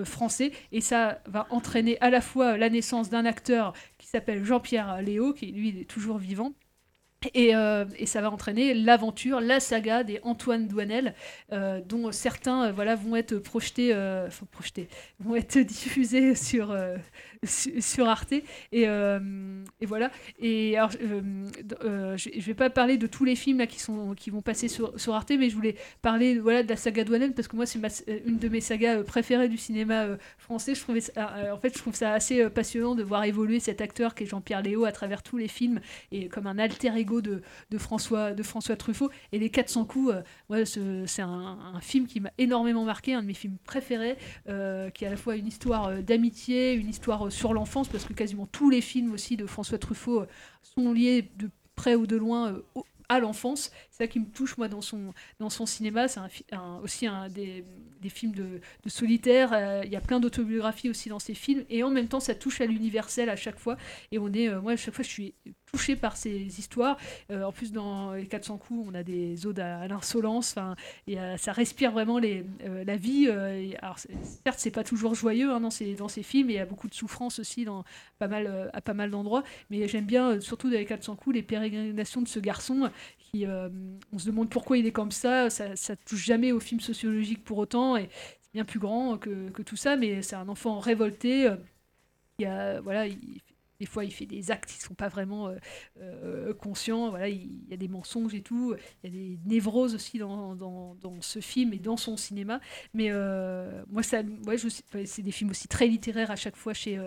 [0.05, 0.51] français.
[0.71, 5.33] Et ça va entraîner à la fois la naissance d'un acteur qui s'appelle Jean-Pierre Léo,
[5.33, 6.53] qui lui est toujours vivant.
[7.35, 11.13] Et, euh, et ça va entraîner l'aventure, la saga des Antoine Douanel,
[11.51, 13.93] euh, dont certains euh, voilà, vont être projetés,
[15.19, 16.75] vont être diffusés sur,
[17.43, 18.33] su- sur Arte.
[18.71, 18.87] Et,
[19.85, 20.11] voilà.
[20.39, 24.41] Et alors, je ne vais pas parler de tous les films qui, sont, qui vont
[24.41, 27.67] passer sur, Arte, mais je voulais parler voilà, de la saga Douanel, parce que moi,
[27.67, 27.79] c'est
[28.25, 30.07] une de mes sagas préférées du cinéma
[30.39, 30.73] français.
[30.87, 34.63] En fait, je trouve ça assez passionnant de voir évoluer cet acteur qui est Jean-Pierre
[34.63, 35.79] Léo à travers tous les films,
[36.11, 37.41] et comme un alter ego de,
[37.77, 39.09] François, de François Truffaut.
[39.33, 40.13] Et Les 400 coups,
[40.51, 40.65] euh,
[41.05, 45.07] c'est un, film qui m'a énormément marqué, un de mes films préférés, euh, qui est
[45.07, 48.69] à la fois une histoire euh, d'amitié, une histoire sur l'enfance, parce que quasiment tous
[48.69, 50.25] les films aussi de François Truffaut
[50.61, 52.61] sont liés de près ou de loin
[53.09, 53.71] à l'enfance.
[53.89, 56.07] C'est ça qui me touche, moi, dans son, dans son cinéma.
[56.07, 56.19] C'est
[56.83, 57.65] aussi un des,
[57.99, 59.81] des films de, de solitaire.
[59.83, 61.65] Il y a plein d'autobiographies aussi dans ces films.
[61.69, 63.77] Et en même temps, ça touche à l'universel à chaque fois.
[64.11, 65.33] Et on est, moi, à chaque fois, je suis
[65.71, 66.97] touchée par ces histoires.
[67.31, 70.55] Euh, en plus, dans les 400 coups, on a des odes à, à l'insolence.
[71.07, 73.27] Et euh, ça respire vraiment euh, la vie.
[73.29, 76.49] euh, alors, certes, c'est pas toujours joyeux hein, dans, ces, dans ces films.
[76.49, 77.83] Il y a beaucoup de souffrance aussi dans
[78.19, 79.43] pas mal, à pas mal d'endroits.
[79.69, 83.45] Mais j'aime bien, surtout dans les 400 coups, les pérégrinations de ce garçon qui,
[84.11, 85.49] on se demande pourquoi il est comme ça.
[85.49, 87.95] Ça, ça touche jamais au film sociologique pour autant.
[87.97, 88.09] Et
[88.41, 89.95] c'est bien plus grand que, tout ça.
[89.95, 91.49] Mais c'est un enfant révolté.
[92.37, 93.41] qui a, voilà, il-
[93.81, 95.55] des fois, il fait des actes qui ne sont pas vraiment euh,
[96.01, 97.17] euh, conscients.
[97.25, 98.75] Il, y a des mensonges et tout.
[99.03, 102.61] Il y a des névroses aussi dans, ce film et dans son cinéma.
[102.93, 104.21] Mais euh, moi, ça,
[105.05, 107.01] c'est des films aussi très littéraires à chaque fois chez,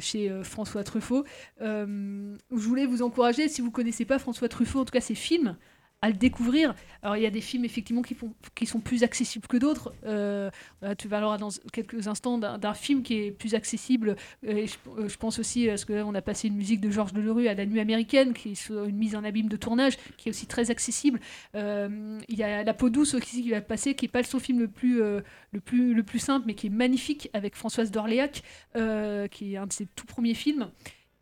[0.00, 1.24] chez François Truffaut.
[1.60, 5.14] Je voulais vous encourager, si vous ne connaissez pas François Truffaut, en tout cas ses
[5.14, 5.56] films,
[6.02, 6.74] à le découvrir.
[7.02, 9.92] Alors il y a des films effectivement qui, sont plus accessibles que d'autres.
[10.06, 14.16] Euh, voilà, tu parleras dans quelques instants d'un film qui est plus accessible.
[14.46, 14.66] Euh,
[14.98, 17.48] euh, je pense aussi, parce que là, on a passé une musique de Georges Delerue
[17.48, 20.46] à La Nuit américaine, qui est une mise en abîme de tournage, qui est aussi
[20.46, 21.20] très accessible.
[21.54, 24.38] Euh, il y a La peau douce aussi qui va passer, qui n'est pas son
[24.38, 25.20] film le plus, euh,
[25.52, 28.42] le, plus, le plus simple, mais qui est magnifique, avec Françoise d'Orléac,
[28.76, 30.70] euh, qui est un de ses tout premiers films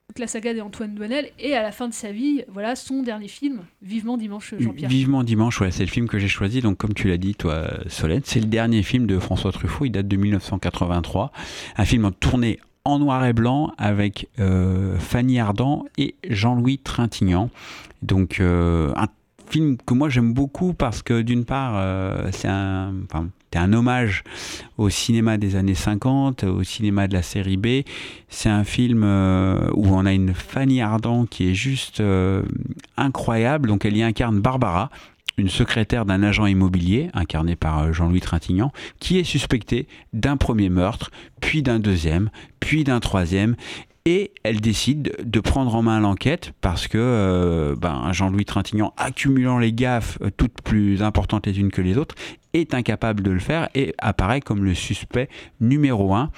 [0.08, 3.28] toute la saga d'Antoine Douanel et à la fin de sa vie, voilà son dernier
[3.28, 4.88] film, Vivement dimanche Jean-Pierre.
[4.88, 6.62] Vivement dimanche, c'est le film que j'ai choisi.
[6.62, 9.84] Donc, comme tu l'as dit, toi, Solène, c'est le dernier film de François Truffaut.
[9.84, 11.30] Il date de 1983.
[11.76, 17.50] Un film tourné en noir et blanc avec euh, Fanny Ardant et Jean-Louis Trintignant.
[18.00, 19.08] Donc, euh, un
[19.48, 24.22] film que moi j'aime beaucoup parce que d'une part, euh, c'est un, hommage
[24.76, 27.82] au cinéma des années 50, au cinéma de la série B.
[28.28, 32.42] C'est un film euh, où on a une Fanny Ardant qui est juste euh,
[32.96, 33.68] incroyable.
[33.68, 34.90] Donc elle y incarne Barbara,
[35.38, 41.10] une secrétaire d'un agent immobilier, incarné par Jean-Louis Trintignant, qui est suspectée d'un premier meurtre,
[41.40, 42.30] puis d'un deuxième,
[42.60, 43.56] puis d'un troisième.
[44.10, 49.58] Et elle décide de prendre en main l'enquête parce que euh, ben, Jean-Louis Trintignant, accumulant
[49.58, 52.14] les gaffes euh, toutes plus importantes les unes que les autres,
[52.54, 55.28] est incapable de le faire et apparaît comme le suspect
[55.60, 56.30] numéro un.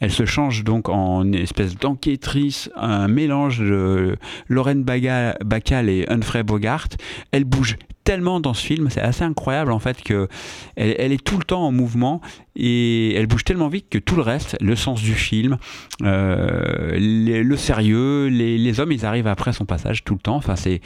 [0.00, 4.16] Elle se change donc en espèce d'enquêtrice, un mélange de
[4.48, 6.88] Lorraine Bacall et Humphrey Bogart.
[7.32, 10.28] Elle bouge tellement dans ce film, c'est assez incroyable en fait que
[10.76, 12.22] elle, est tout le temps en mouvement
[12.56, 15.58] et elle bouge tellement vite que tout le reste, le sens du film,
[16.04, 20.36] euh, le sérieux, les, les hommes, ils arrivent après son passage tout le temps.
[20.36, 20.80] Enfin, c'est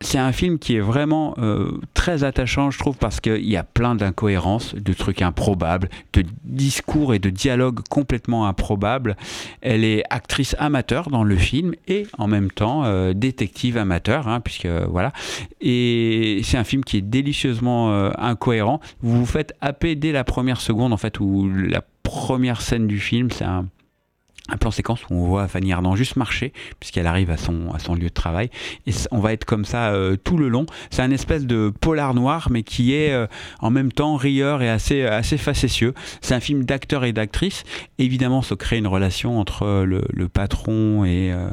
[0.00, 3.64] c'est un film qui est vraiment euh, très attachant, je trouve, parce qu'il y a
[3.64, 9.16] plein d'incohérences, de trucs improbables, de discours et de dialogues complètement improbables.
[9.60, 14.40] Elle est actrice amateur dans le film et en même temps euh, détective amateur, hein,
[14.40, 15.12] puisque voilà.
[15.60, 18.80] Et c'est un film qui est délicieusement euh, incohérent.
[19.02, 23.00] Vous vous faites happer dès la première seconde, en fait, où la première scène du
[23.00, 23.66] film, c'est un
[24.48, 27.78] un plan séquence où on voit Fanny Ardant juste marcher puisqu'elle arrive à son, à
[27.78, 28.50] son lieu de travail.
[28.86, 30.66] Et on va être comme ça euh, tout le long.
[30.90, 33.26] C'est un espèce de polar noir mais qui est euh,
[33.60, 35.94] en même temps rieur et assez, assez facétieux.
[36.20, 37.64] C'est un film d'acteurs et d'actrices
[37.98, 41.48] évidemment se crée une relation entre le, le patron et, euh,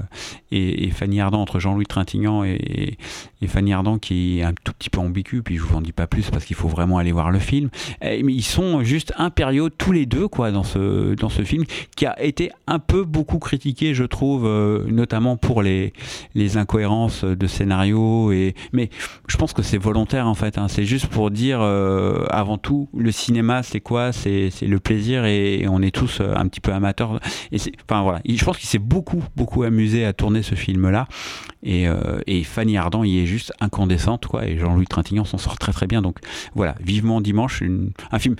[0.51, 2.97] et, Fanny Ardant entre Jean-Louis Trintignant et,
[3.41, 5.91] et Fanny Ardant qui est un tout petit peu ambigu puis je vous en dis
[5.91, 7.69] pas plus parce qu'il faut vraiment aller voir le film.
[8.01, 11.65] Mais ils sont juste impériaux tous les deux quoi dans ce, dans ce film
[11.95, 15.93] qui a été un peu beaucoup critiqué je trouve euh, notamment pour les,
[16.33, 18.89] les incohérences de scénario et mais
[19.27, 20.67] je pense que c'est volontaire en fait hein.
[20.67, 24.11] c'est juste pour dire euh, avant tout le cinéma c'est quoi?
[24.11, 27.19] C'est le plaisir et, on est tous euh, un petit peu amateurs.
[27.51, 27.57] Et
[27.89, 28.21] enfin voilà.
[28.27, 31.07] Je pense qu'il s'est beaucoup beaucoup amusé à tourner ce film là
[31.63, 31.87] et,
[32.27, 34.45] et Fanny Ardant y est juste incandescente quoi.
[34.47, 36.01] Et Jean-Louis Trintignant s'en sort très très bien.
[36.01, 36.19] Donc
[36.53, 36.75] voilà.
[36.81, 37.63] Vivement dimanche
[38.11, 38.35] un film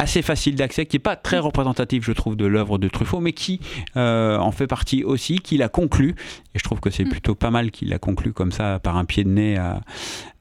[0.00, 3.32] assez facile d'accès, qui est pas très représentatif, je trouve, de l'œuvre de Truffaut, mais
[3.32, 3.60] qui
[3.96, 6.14] euh, en fait partie aussi, qui l'a conclu.
[6.54, 9.04] Et je trouve que c'est plutôt pas mal qu'il l'a conclu comme ça, par un
[9.04, 9.80] pied de nez à,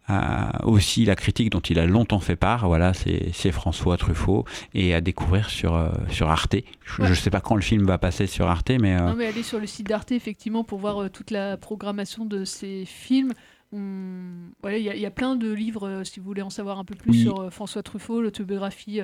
[0.07, 2.67] à aussi la critique dont il a longtemps fait part.
[2.67, 4.43] Voilà, c'est c'est François Truffaut
[4.73, 6.55] et à découvrir sur, euh, sur Arte.
[6.83, 7.15] Je ne Ouais.
[7.15, 8.95] sais pas quand le film va passer sur Arte, mais.
[8.95, 12.25] euh, Non, mais allez sur le site d'Arte, effectivement, pour voir euh, toute la programmation
[12.25, 13.33] de ces films.
[13.71, 16.49] Voilà, Il y, a- il y a plein de livres, euh, si vous voulez en
[16.49, 17.21] savoir un peu plus Oui.
[17.21, 19.01] sur euh, François Truffaut, l'autobiographie.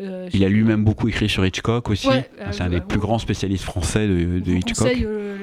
[0.00, 2.08] euh, Il a lui-même beaucoup écrit sur Hitchcock aussi.
[2.08, 4.76] Ouais, c'est un des ouais, plus grands spécialistes français de, Hitchcock.
[4.88, 5.36] conseille euh,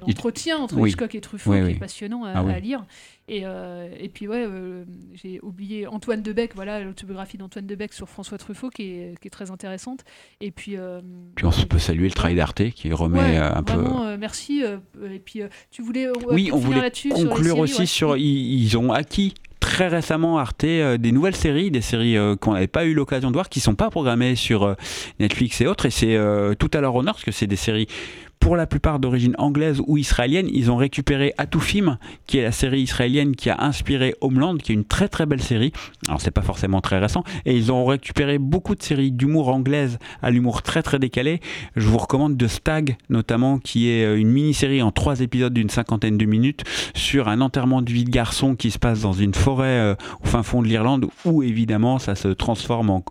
[0.00, 0.90] l'entretien entre Oui.
[0.90, 1.70] Hitchcock et Truffaut, Oui, qui oui.
[1.72, 2.84] est passionnant à, Ah à lire.
[3.28, 4.84] Et, euh, et puis, ouais, euh,
[5.14, 9.30] j'ai oublié Antoine Debec, voilà, l'autobiographie d'Antoine Debec sur François Truffaut, qui est, qui est
[9.30, 10.04] très intéressante.
[10.40, 10.76] Et puis.
[10.76, 11.00] euh,
[11.34, 13.72] Puis on peut saluer le travail d'Arte qui remet ouais, euh, un peu.
[13.74, 14.62] vraiment, euh, merci.
[14.62, 15.40] et puis,
[15.70, 16.08] tu voulais.
[16.30, 17.86] Oui, on voulait conclure séries, aussi ouais.
[17.86, 18.16] sur.
[18.16, 22.52] Ils, ils ont acquis très récemment Arte euh, des nouvelles séries, des séries euh, qu'on
[22.52, 24.74] n'avait pas eu l'occasion de voir, qui sont pas programmées sur euh,
[25.18, 25.86] Netflix et autres.
[25.86, 26.16] Et c'est
[26.60, 27.88] tout à leur honneur parce que c'est des séries
[28.40, 30.48] pour la plupart d'origine anglaise ou israélienne.
[30.52, 34.74] Ils ont récupéré Atoufim, qui est la série israélienne qui a inspiré Homeland, qui est
[34.74, 35.72] une très très belle série.
[36.06, 37.24] Alors c'est pas forcément très récent.
[37.44, 41.40] Et ils ont récupéré beaucoup de séries d'humour anglaise à l'humour très très décalé.
[41.74, 45.70] Je vous recommande The Stag, notamment, qui est euh, une mini-série en trois épisodes d'une
[45.70, 46.62] cinquantaine de minutes
[46.94, 50.26] sur un enterrement de vie de garçon qui se passe dans une forêt euh, au
[50.26, 53.04] fin fond de l'Irlande, où évidemment ça se transforme en,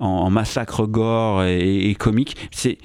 [0.00, 2.36] en- en massacre gore et, et comique.
[2.50, 2.78] C'est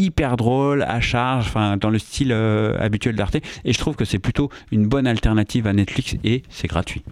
[0.00, 3.36] hyper drôle, à charge, enfin dans le style euh, habituel d'Arte.
[3.64, 7.02] Et je trouve que c'est plutôt une bonne alternative à Netflix et c'est gratuit.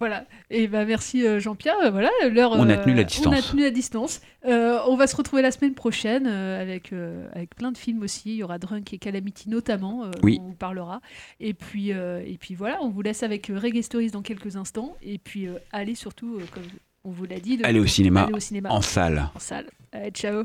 [0.00, 0.24] Voilà.
[0.50, 1.76] Et bah merci euh, Jean-Pierre.
[1.84, 2.50] Euh, Voilà, l'heure.
[2.52, 3.50] On a tenu la On a distance.
[3.52, 4.20] tenu la distance.
[4.44, 6.92] On va se retrouver la semaine prochaine avec
[7.32, 8.30] avec plein de films aussi.
[8.30, 10.10] Il y aura Drunk et Calamity notamment.
[10.24, 10.38] Oui.
[10.42, 11.00] On vous parlera.
[11.38, 14.96] Et puis et puis voilà, on vous laisse avec Reggae Stories dans quelques instants.
[15.04, 16.64] Et puis allez surtout, comme
[17.04, 19.30] on vous l'a dit, de- Allez au cinéma allez au cinéma en salle.
[19.36, 19.66] En salle.
[19.92, 20.42] Allez, ciao.